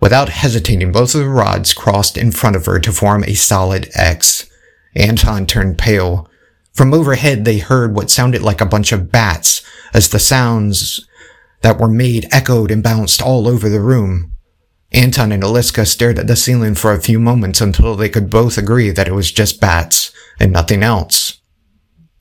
Without 0.00 0.30
hesitating, 0.30 0.92
both 0.92 1.14
of 1.14 1.20
the 1.20 1.28
rods 1.28 1.74
crossed 1.74 2.16
in 2.16 2.32
front 2.32 2.56
of 2.56 2.66
her 2.66 2.78
to 2.80 2.92
form 2.92 3.22
a 3.24 3.34
solid 3.34 3.90
X. 3.94 4.50
Anton 4.96 5.46
turned 5.46 5.78
pale. 5.78 6.28
From 6.72 6.94
overhead, 6.94 7.44
they 7.44 7.58
heard 7.58 7.94
what 7.94 8.10
sounded 8.10 8.42
like 8.42 8.60
a 8.60 8.66
bunch 8.66 8.92
of 8.92 9.12
bats 9.12 9.62
as 9.92 10.08
the 10.08 10.18
sounds 10.18 11.06
that 11.62 11.78
were 11.78 11.88
made 11.88 12.26
echoed 12.32 12.70
and 12.70 12.82
bounced 12.82 13.20
all 13.20 13.46
over 13.46 13.68
the 13.68 13.80
room. 13.80 14.32
Anton 14.92 15.30
and 15.30 15.42
Aliska 15.42 15.86
stared 15.86 16.18
at 16.18 16.26
the 16.26 16.34
ceiling 16.34 16.74
for 16.74 16.92
a 16.92 17.00
few 17.00 17.20
moments 17.20 17.60
until 17.60 17.94
they 17.94 18.08
could 18.08 18.30
both 18.30 18.58
agree 18.58 18.90
that 18.90 19.06
it 19.06 19.12
was 19.12 19.30
just 19.30 19.60
bats 19.60 20.12
and 20.40 20.52
nothing 20.52 20.82
else. 20.82 21.40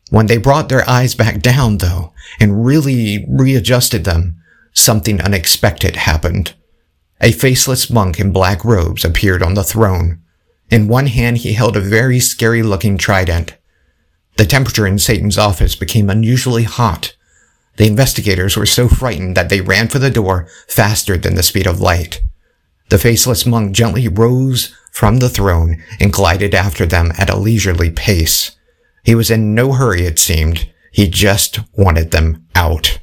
When 0.09 0.25
they 0.25 0.37
brought 0.37 0.69
their 0.69 0.87
eyes 0.87 1.15
back 1.15 1.41
down, 1.41 1.77
though, 1.77 2.13
and 2.39 2.65
really 2.65 3.25
readjusted 3.29 4.03
them, 4.03 4.41
something 4.73 5.21
unexpected 5.21 5.95
happened. 5.95 6.53
A 7.21 7.31
faceless 7.31 7.89
monk 7.89 8.19
in 8.19 8.31
black 8.31 8.63
robes 8.63 9.03
appeared 9.03 9.43
on 9.43 9.53
the 9.53 9.63
throne. 9.63 10.21
In 10.69 10.87
one 10.87 11.07
hand, 11.07 11.39
he 11.39 11.53
held 11.53 11.75
a 11.75 11.81
very 11.81 12.19
scary 12.19 12.63
looking 12.63 12.97
trident. 12.97 13.55
The 14.37 14.45
temperature 14.45 14.87
in 14.87 14.99
Satan's 14.99 15.37
office 15.37 15.75
became 15.75 16.09
unusually 16.09 16.63
hot, 16.63 17.15
the 17.79 17.87
investigators 17.87 18.57
were 18.57 18.65
so 18.65 18.89
frightened 18.89 19.37
that 19.37 19.47
they 19.47 19.61
ran 19.61 19.87
for 19.87 19.99
the 19.99 20.09
door 20.09 20.49
faster 20.67 21.15
than 21.15 21.35
the 21.35 21.43
speed 21.43 21.65
of 21.65 21.79
light. 21.79 22.21
The 22.89 22.97
faceless 22.97 23.45
monk 23.45 23.71
gently 23.71 24.09
rose 24.09 24.75
from 24.91 25.19
the 25.19 25.29
throne 25.29 25.81
and 25.97 26.11
glided 26.11 26.53
after 26.53 26.85
them 26.85 27.13
at 27.17 27.29
a 27.29 27.37
leisurely 27.37 27.89
pace. 27.89 28.51
He 29.05 29.15
was 29.15 29.31
in 29.31 29.55
no 29.55 29.71
hurry, 29.71 30.01
it 30.01 30.19
seemed. 30.19 30.69
He 30.91 31.07
just 31.07 31.61
wanted 31.77 32.11
them 32.11 32.45
out. 32.53 32.99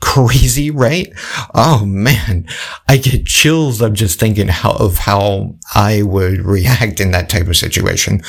Crazy, 0.00 0.70
right? 0.70 1.12
Oh 1.54 1.84
man, 1.84 2.46
I 2.88 2.96
get 2.96 3.26
chills 3.26 3.80
of 3.80 3.94
just 3.94 4.18
thinking 4.18 4.48
how, 4.48 4.72
of 4.72 4.98
how 4.98 5.56
I 5.74 6.02
would 6.02 6.40
react 6.40 7.00
in 7.00 7.10
that 7.12 7.28
type 7.28 7.48
of 7.48 7.56
situation. 7.56 8.22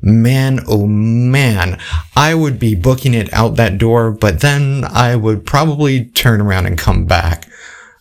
Man, 0.00 0.60
oh 0.66 0.86
man, 0.86 1.80
I 2.16 2.34
would 2.34 2.58
be 2.58 2.74
booking 2.74 3.14
it 3.14 3.32
out 3.32 3.56
that 3.56 3.78
door, 3.78 4.10
but 4.10 4.40
then 4.40 4.84
I 4.84 5.16
would 5.16 5.44
probably 5.46 6.06
turn 6.06 6.40
around 6.40 6.66
and 6.66 6.78
come 6.78 7.06
back 7.06 7.48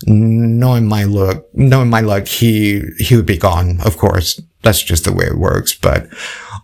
knowing 0.06 0.86
my 0.86 1.04
luck, 1.04 1.46
knowing 1.54 1.90
my 1.90 2.02
luck, 2.02 2.28
he, 2.28 2.84
he 3.00 3.16
would 3.16 3.26
be 3.26 3.38
gone. 3.38 3.80
Of 3.84 3.98
course, 3.98 4.42
that's 4.62 4.84
just 4.84 5.06
the 5.06 5.14
way 5.14 5.26
it 5.26 5.38
works. 5.38 5.74
But 5.74 6.08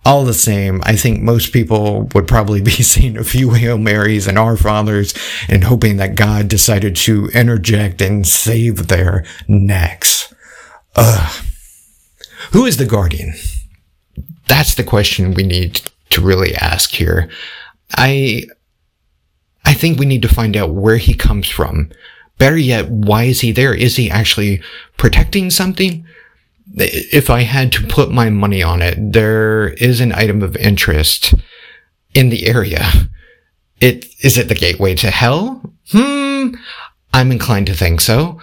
all 0.06 0.26
the 0.26 0.34
same, 0.34 0.82
I 0.84 0.96
think 0.96 1.22
most 1.22 1.54
people 1.54 2.10
would 2.14 2.28
probably 2.28 2.62
be 2.62 2.72
saying 2.84 3.18
a 3.18 3.24
few 3.24 3.52
Hail 3.52 3.78
Marys 3.78 4.28
and 4.28 4.38
Our 4.38 4.58
Fathers 4.58 5.14
and 5.48 5.64
hoping 5.64 5.98
that 5.98 6.16
God 6.16 6.48
decided 6.48 6.96
to 6.98 7.28
interject 7.34 8.02
and 8.02 8.28
save 8.28 8.88
their 8.88 9.26
necks. 9.48 10.34
Ugh. 10.96 11.46
Who 12.52 12.66
is 12.66 12.78
the 12.78 12.86
guardian? 12.86 13.34
That's 14.48 14.76
the 14.76 14.84
question 14.84 15.34
we 15.34 15.44
need 15.44 15.82
to 16.10 16.22
really 16.22 16.54
ask 16.56 16.92
here. 16.92 17.30
I, 17.98 18.44
I 19.66 19.74
think 19.74 19.98
we 19.98 20.06
need 20.06 20.22
to 20.24 20.28
find 20.28 20.58
out 20.58 20.74
where 20.74 20.98
he 20.98 21.14
comes 21.14 21.48
from 21.48 21.90
Better 22.38 22.58
yet, 22.58 22.90
why 22.90 23.24
is 23.24 23.42
he 23.42 23.52
there? 23.52 23.74
Is 23.74 23.96
he 23.96 24.10
actually 24.10 24.62
protecting 24.98 25.50
something? 25.50 26.06
If 26.76 27.30
I 27.30 27.42
had 27.42 27.72
to 27.74 27.88
put 27.88 28.12
my 28.12 28.30
money 28.30 28.64
on 28.64 28.82
it, 28.82 28.98
there 29.14 29.70
is 29.70 30.00
an 30.00 30.12
item 30.14 30.42
of 30.42 30.56
interest 30.58 31.34
in 32.14 32.30
the 32.30 32.48
area. 32.48 33.10
It, 33.80 34.06
is 34.24 34.38
it 34.38 34.48
the 34.48 34.56
gateway 34.56 34.96
to 34.96 35.12
hell? 35.12 35.62
Hmm, 35.92 36.56
I'm 37.14 37.32
inclined 37.32 37.68
to 37.68 37.74
think 37.74 38.02
so. 38.02 38.40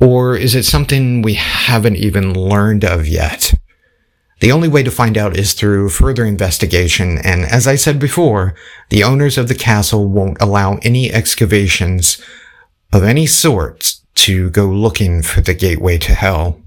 Or 0.00 0.36
is 0.36 0.54
it 0.54 0.64
something 0.64 1.22
we 1.22 1.34
haven't 1.34 1.96
even 1.96 2.32
learned 2.32 2.84
of 2.84 3.06
yet? 3.06 3.54
The 4.40 4.52
only 4.52 4.68
way 4.68 4.84
to 4.84 4.90
find 4.90 5.18
out 5.18 5.36
is 5.36 5.52
through 5.52 5.90
further 5.90 6.24
investigation, 6.24 7.18
and 7.18 7.44
as 7.44 7.66
I 7.66 7.74
said 7.74 7.98
before, 7.98 8.54
the 8.88 9.02
owners 9.02 9.36
of 9.36 9.48
the 9.48 9.54
castle 9.54 10.06
won't 10.06 10.40
allow 10.40 10.78
any 10.82 11.12
excavations 11.12 12.22
of 12.92 13.02
any 13.02 13.26
sort 13.26 13.96
to 14.14 14.50
go 14.50 14.66
looking 14.66 15.22
for 15.22 15.40
the 15.40 15.54
gateway 15.54 15.98
to 15.98 16.14
hell. 16.14 16.62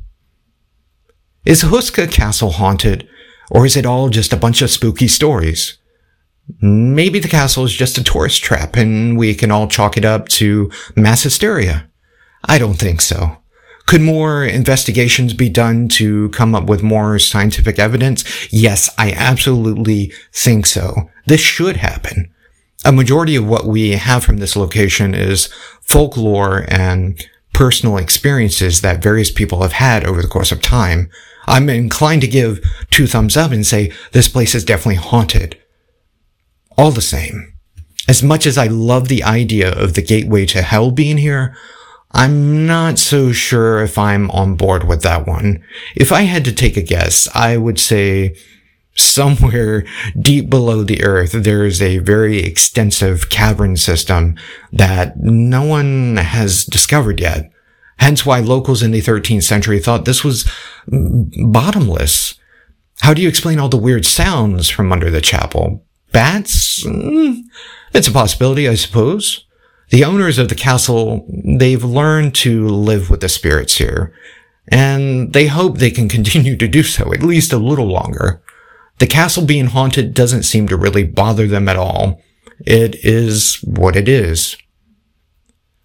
Is 1.45 1.63
Houska 1.63 2.11
Castle 2.11 2.51
haunted, 2.51 3.07
or 3.49 3.65
is 3.65 3.75
it 3.75 3.85
all 3.85 4.09
just 4.09 4.33
a 4.33 4.37
bunch 4.37 4.61
of 4.61 4.69
spooky 4.69 5.07
stories? 5.07 5.77
Maybe 6.61 7.19
the 7.19 7.27
castle 7.27 7.65
is 7.65 7.73
just 7.73 7.97
a 7.97 8.03
tourist 8.03 8.43
trap 8.43 8.75
and 8.75 9.17
we 9.17 9.33
can 9.33 9.51
all 9.51 9.67
chalk 9.67 9.95
it 9.95 10.03
up 10.03 10.27
to 10.29 10.69
mass 10.95 11.23
hysteria. 11.23 11.87
I 12.45 12.57
don't 12.57 12.79
think 12.79 13.01
so. 13.01 13.37
Could 13.85 14.01
more 14.01 14.43
investigations 14.43 15.33
be 15.33 15.49
done 15.49 15.87
to 15.89 16.29
come 16.29 16.55
up 16.55 16.65
with 16.65 16.83
more 16.83 17.19
scientific 17.19 17.79
evidence? 17.79 18.51
Yes, 18.51 18.89
I 18.97 19.11
absolutely 19.13 20.11
think 20.33 20.65
so. 20.65 21.09
This 21.25 21.41
should 21.41 21.77
happen 21.77 22.31
a 22.83 22.91
majority 22.91 23.35
of 23.35 23.47
what 23.47 23.65
we 23.65 23.91
have 23.91 24.23
from 24.23 24.37
this 24.37 24.55
location 24.55 25.13
is 25.13 25.47
folklore 25.81 26.65
and 26.67 27.23
personal 27.53 27.97
experiences 27.97 28.81
that 28.81 29.03
various 29.03 29.29
people 29.29 29.61
have 29.61 29.73
had 29.73 30.05
over 30.05 30.21
the 30.21 30.27
course 30.27 30.51
of 30.51 30.61
time. 30.61 31.09
I'm 31.45 31.69
inclined 31.69 32.21
to 32.21 32.27
give 32.27 32.63
two 32.89 33.07
thumbs 33.07 33.35
up 33.35 33.51
and 33.51 33.65
say 33.65 33.91
this 34.11 34.27
place 34.27 34.55
is 34.55 34.65
definitely 34.65 34.95
haunted. 34.95 35.57
All 36.77 36.91
the 36.91 37.01
same, 37.01 37.53
as 38.07 38.23
much 38.23 38.45
as 38.45 38.57
I 38.57 38.67
love 38.67 39.07
the 39.07 39.23
idea 39.23 39.71
of 39.71 39.93
the 39.93 40.01
gateway 40.01 40.45
to 40.47 40.61
hell 40.61 40.91
being 40.91 41.17
here, 41.17 41.55
I'm 42.11 42.65
not 42.65 42.99
so 42.99 43.31
sure 43.31 43.81
if 43.81 43.97
I'm 43.97 44.29
on 44.31 44.55
board 44.55 44.87
with 44.87 45.01
that 45.03 45.25
one. 45.25 45.63
If 45.95 46.11
I 46.11 46.23
had 46.23 46.43
to 46.45 46.51
take 46.51 46.75
a 46.75 46.81
guess, 46.81 47.29
I 47.33 47.57
would 47.57 47.79
say 47.79 48.35
somewhere 48.95 49.85
deep 50.19 50.49
below 50.49 50.83
the 50.83 51.03
earth, 51.03 51.31
there 51.31 51.65
is 51.65 51.81
a 51.81 51.99
very 51.99 52.39
extensive 52.39 53.29
cavern 53.29 53.77
system 53.77 54.35
that 54.73 55.17
no 55.19 55.63
one 55.63 56.17
has 56.17 56.65
discovered 56.65 57.19
yet. 57.19 57.49
Hence 58.01 58.25
why 58.25 58.39
locals 58.39 58.81
in 58.81 58.89
the 58.89 58.99
13th 58.99 59.43
century 59.43 59.79
thought 59.79 60.05
this 60.05 60.23
was 60.23 60.51
bottomless. 60.87 62.33
How 63.01 63.13
do 63.13 63.21
you 63.21 63.29
explain 63.29 63.59
all 63.59 63.69
the 63.69 63.77
weird 63.77 64.07
sounds 64.07 64.69
from 64.69 64.91
under 64.91 65.11
the 65.11 65.21
chapel? 65.21 65.85
Bats? 66.11 66.83
Mm, 66.83 67.43
it's 67.93 68.07
a 68.07 68.11
possibility, 68.11 68.67
I 68.67 68.73
suppose. 68.73 69.45
The 69.91 70.03
owners 70.03 70.39
of 70.39 70.49
the 70.49 70.55
castle, 70.55 71.27
they've 71.45 71.83
learned 71.83 72.33
to 72.37 72.67
live 72.67 73.11
with 73.11 73.21
the 73.21 73.29
spirits 73.29 73.75
here, 73.75 74.11
and 74.69 75.31
they 75.33 75.45
hope 75.45 75.77
they 75.77 75.91
can 75.91 76.09
continue 76.17 76.57
to 76.57 76.67
do 76.67 76.81
so 76.81 77.13
at 77.13 77.21
least 77.21 77.53
a 77.53 77.57
little 77.57 77.87
longer. 77.87 78.41
The 78.97 79.05
castle 79.05 79.45
being 79.45 79.67
haunted 79.67 80.15
doesn't 80.15 80.43
seem 80.43 80.67
to 80.69 80.75
really 80.75 81.03
bother 81.03 81.45
them 81.45 81.69
at 81.69 81.77
all. 81.77 82.19
It 82.65 82.95
is 83.05 83.57
what 83.63 83.95
it 83.95 84.09
is. 84.09 84.57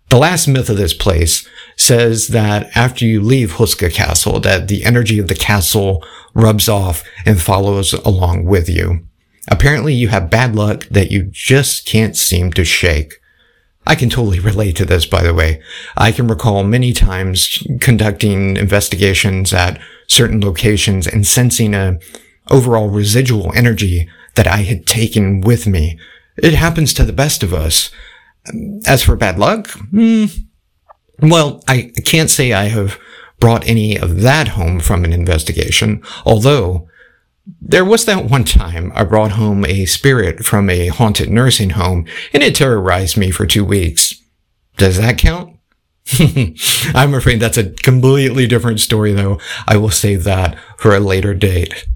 The 0.09 0.19
last 0.19 0.47
myth 0.47 0.71
of 0.71 0.77
this 0.77 0.95
place 0.95 1.49
says 1.77 2.29
that 2.29 2.75
after 2.77 3.05
you 3.05 3.21
leave 3.21 3.53
Houska 3.53 3.93
Castle, 3.93 4.41
that 4.41 4.69
the 4.69 4.85
energy 4.85 5.19
of 5.19 5.29
the 5.29 5.35
castle 5.35 6.05
rubs 6.35 6.69
off 6.69 7.03
and 7.25 7.41
follows 7.41 7.93
along 7.93 8.45
with 8.45 8.69
you. 8.69 9.07
Apparently 9.49 9.95
you 9.95 10.09
have 10.09 10.31
bad 10.31 10.55
luck 10.55 10.87
that 10.91 11.11
you 11.11 11.29
just 11.31 11.87
can't 11.87 12.17
seem 12.17 12.53
to 12.53 12.65
shake. 12.65 13.15
I 13.87 13.95
can 13.95 14.11
totally 14.11 14.41
relate 14.41 14.77
to 14.77 14.85
this, 14.85 15.07
by 15.07 15.23
the 15.23 15.35
way. 15.35 15.63
I 15.97 16.11
can 16.11 16.27
recall 16.27 16.65
many 16.65 16.93
times 16.93 17.63
conducting 17.81 18.57
investigations 18.57 19.55
at 19.55 19.81
certain 20.09 20.41
locations 20.41 21.07
and 21.07 21.27
sensing 21.27 21.75
a 21.75 21.99
overall 22.51 22.89
residual 22.89 23.53
energy 23.55 24.09
that 24.35 24.47
I 24.47 24.59
had 24.59 24.87
taken 24.87 25.41
with 25.41 25.67
me. 25.67 25.99
It 26.37 26.55
happens 26.55 26.93
to 26.95 27.05
the 27.05 27.13
best 27.13 27.43
of 27.43 27.55
us. 27.55 27.91
As 28.87 29.03
for 29.03 29.17
bad 29.17 29.39
luck, 29.39 29.69
hmm, 29.71 30.27
well, 31.21 31.63
I 31.67 31.93
can't 32.05 32.31
say 32.31 32.53
I 32.53 32.65
have 32.65 32.99
brought 33.41 33.67
any 33.67 33.99
of 33.99 34.21
that 34.23 34.49
home 34.49 34.81
from 34.81 35.05
an 35.05 35.13
investigation, 35.13 36.03
although 36.25 36.89
there 37.61 37.85
was 37.85 38.05
that 38.07 38.25
one 38.25 38.45
time 38.45 38.93
I 38.95 39.05
brought 39.05 39.33
home 39.33 39.65
a 39.65 39.85
spirit 39.87 40.45
from 40.45 40.69
a 40.69 40.89
haunted 40.89 41.31
nursing 41.31 41.71
home 41.71 42.07
and 42.33 42.43
it 42.43 42.57
terrorized 42.57 43.17
me 43.17 43.31
for 43.31 43.47
two 43.47 43.65
weeks. 43.65 44.15
Does 44.77 44.99
that 44.99 45.19
count? 45.19 45.57
I'm 46.95 47.15
afraid 47.15 47.41
that's 47.41 47.57
a 47.57 47.71
completely 47.71 48.47
different 48.47 48.81
story 48.81 49.13
though. 49.13 49.41
I 49.67 49.77
will 49.77 49.91
save 49.91 50.25
that 50.25 50.59
for 50.77 50.95
a 50.95 51.01
later 51.01 51.35
date. 51.35 51.87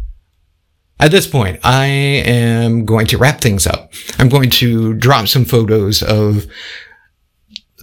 At 1.00 1.10
this 1.12 1.26
point, 1.26 1.58
I 1.64 1.86
am 1.86 2.84
going 2.84 3.06
to 3.06 3.16
wrap 3.16 3.40
things 3.40 3.66
up. 3.66 3.90
I'm 4.18 4.28
going 4.28 4.50
to 4.50 4.92
drop 4.92 5.28
some 5.28 5.46
photos 5.46 6.02
of 6.02 6.44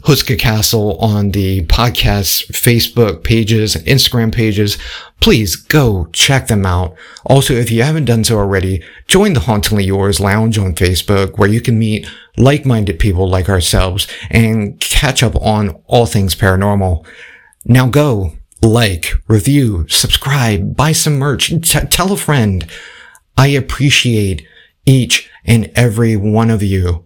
Houska 0.03 0.37
Castle 0.37 0.99
on 0.99 1.31
the 1.31 1.65
podcast 1.65 2.51
Facebook 2.51 3.23
pages 3.23 3.75
and 3.75 3.83
Instagram 3.87 4.31
pages. 4.31 4.77
Please 5.19 5.55
go 5.55 6.05
check 6.13 6.45
them 6.45 6.63
out. 6.63 6.95
Also, 7.25 7.55
if 7.55 7.71
you 7.71 7.81
haven't 7.81 8.05
done 8.05 8.23
so 8.23 8.37
already, 8.37 8.83
join 9.07 9.33
the 9.33 9.41
Hauntingly 9.41 9.83
Yours 9.83 10.19
Lounge 10.19 10.59
on 10.59 10.75
Facebook 10.75 11.39
where 11.39 11.49
you 11.49 11.59
can 11.59 11.79
meet 11.79 12.07
like-minded 12.37 12.99
people 12.99 13.27
like 13.27 13.49
ourselves 13.49 14.07
and 14.29 14.79
catch 14.79 15.23
up 15.23 15.35
on 15.37 15.81
all 15.87 16.05
things 16.05 16.35
paranormal. 16.35 17.03
Now 17.65 17.87
go 17.87 18.33
like, 18.61 19.11
review, 19.27 19.87
subscribe, 19.89 20.75
buy 20.77 20.91
some 20.91 21.17
merch, 21.17 21.49
t- 21.49 21.87
tell 21.87 22.13
a 22.13 22.17
friend. 22.17 22.69
I 23.37 23.47
appreciate 23.47 24.45
each 24.85 25.29
and 25.45 25.71
every 25.75 26.15
one 26.15 26.49
of 26.49 26.63
you. 26.63 27.05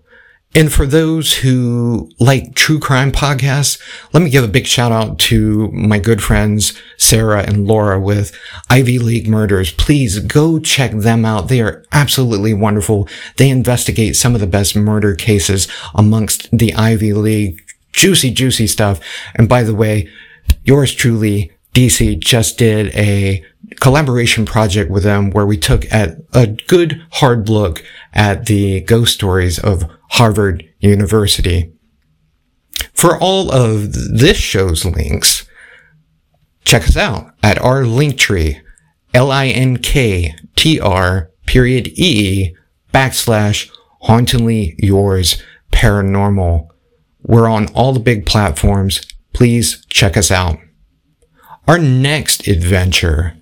And 0.53 0.71
for 0.71 0.85
those 0.85 1.35
who 1.37 2.11
like 2.19 2.55
true 2.55 2.77
crime 2.79 3.13
podcasts, 3.13 3.81
let 4.11 4.21
me 4.21 4.29
give 4.29 4.43
a 4.43 4.49
big 4.49 4.65
shout 4.65 4.91
out 4.91 5.17
to 5.19 5.69
my 5.71 5.97
good 5.97 6.21
friends, 6.21 6.77
Sarah 6.97 7.43
and 7.43 7.65
Laura 7.67 7.99
with 7.99 8.37
Ivy 8.69 8.99
League 8.99 9.29
Murders. 9.29 9.71
Please 9.71 10.19
go 10.19 10.59
check 10.59 10.91
them 10.91 11.23
out. 11.23 11.47
They 11.47 11.61
are 11.61 11.85
absolutely 11.93 12.53
wonderful. 12.53 13.07
They 13.37 13.49
investigate 13.49 14.17
some 14.17 14.35
of 14.35 14.41
the 14.41 14.47
best 14.47 14.75
murder 14.75 15.15
cases 15.15 15.69
amongst 15.95 16.49
the 16.51 16.73
Ivy 16.73 17.13
League. 17.13 17.63
Juicy, 17.93 18.31
juicy 18.31 18.67
stuff. 18.67 18.99
And 19.35 19.47
by 19.47 19.63
the 19.63 19.75
way, 19.75 20.09
yours 20.65 20.93
truly, 20.93 21.51
DC 21.73 22.19
just 22.19 22.57
did 22.57 22.93
a 22.95 23.43
collaboration 23.79 24.45
project 24.45 24.91
with 24.91 25.03
them 25.03 25.29
where 25.31 25.45
we 25.45 25.57
took 25.57 25.91
at 25.91 26.17
a 26.33 26.47
good 26.47 27.01
hard 27.13 27.47
look 27.49 27.83
at 28.13 28.45
the 28.47 28.81
ghost 28.81 29.13
stories 29.13 29.57
of 29.59 29.85
Harvard 30.11 30.67
University. 30.79 31.71
For 32.93 33.17
all 33.17 33.51
of 33.51 33.93
this 33.93 34.37
show's 34.37 34.83
links, 34.85 35.47
check 36.65 36.83
us 36.83 36.97
out 36.97 37.33
at 37.41 37.57
our 37.61 37.85
link 37.85 38.17
tree, 38.17 38.59
L-I-N-K-T-R 39.13 39.71
period 41.45 41.87
E 41.95 42.55
backslash 42.93 43.69
hauntingly 44.01 44.75
yours 44.77 45.41
paranormal. 45.71 46.67
We're 47.23 47.49
on 47.49 47.67
all 47.73 47.93
the 47.93 47.99
big 47.99 48.25
platforms. 48.25 49.01
Please 49.33 49.85
check 49.87 50.15
us 50.17 50.31
out. 50.31 50.59
Our 51.67 51.77
next 51.77 52.47
adventure. 52.47 53.37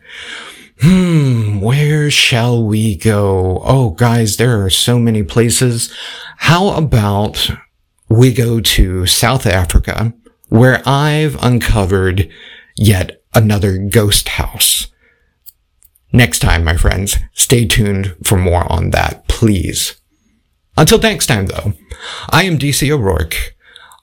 Hmm, 0.81 1.59
where 1.59 2.09
shall 2.09 2.63
we 2.63 2.95
go? 2.95 3.61
Oh, 3.65 3.91
guys, 3.91 4.37
there 4.37 4.63
are 4.63 4.69
so 4.69 4.97
many 4.99 5.23
places. 5.23 5.93
How 6.37 6.69
about 6.69 7.49
we 8.09 8.33
go 8.33 8.59
to 8.59 9.05
South 9.05 9.45
Africa, 9.45 10.13
where 10.47 10.81
I've 10.85 11.41
uncovered 11.43 12.29
yet 12.75 13.21
another 13.33 13.77
ghost 13.77 14.29
house. 14.29 14.87
Next 16.11 16.39
time, 16.39 16.63
my 16.63 16.75
friends, 16.75 17.17
stay 17.33 17.65
tuned 17.65 18.15
for 18.23 18.37
more 18.37 18.69
on 18.71 18.89
that, 18.91 19.27
please. 19.27 19.95
Until 20.75 20.97
next 20.97 21.27
time, 21.27 21.47
though, 21.47 21.73
I 22.29 22.43
am 22.43 22.57
DC 22.57 22.89
O'Rourke. 22.89 23.55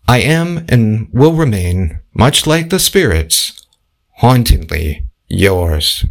I 0.06 0.20
am 0.20 0.64
and 0.68 1.08
will 1.12 1.32
remain, 1.32 1.98
much 2.14 2.46
like 2.46 2.70
the 2.70 2.78
spirits, 2.78 3.65
hauntingly 4.16 5.04
yours. 5.28 6.04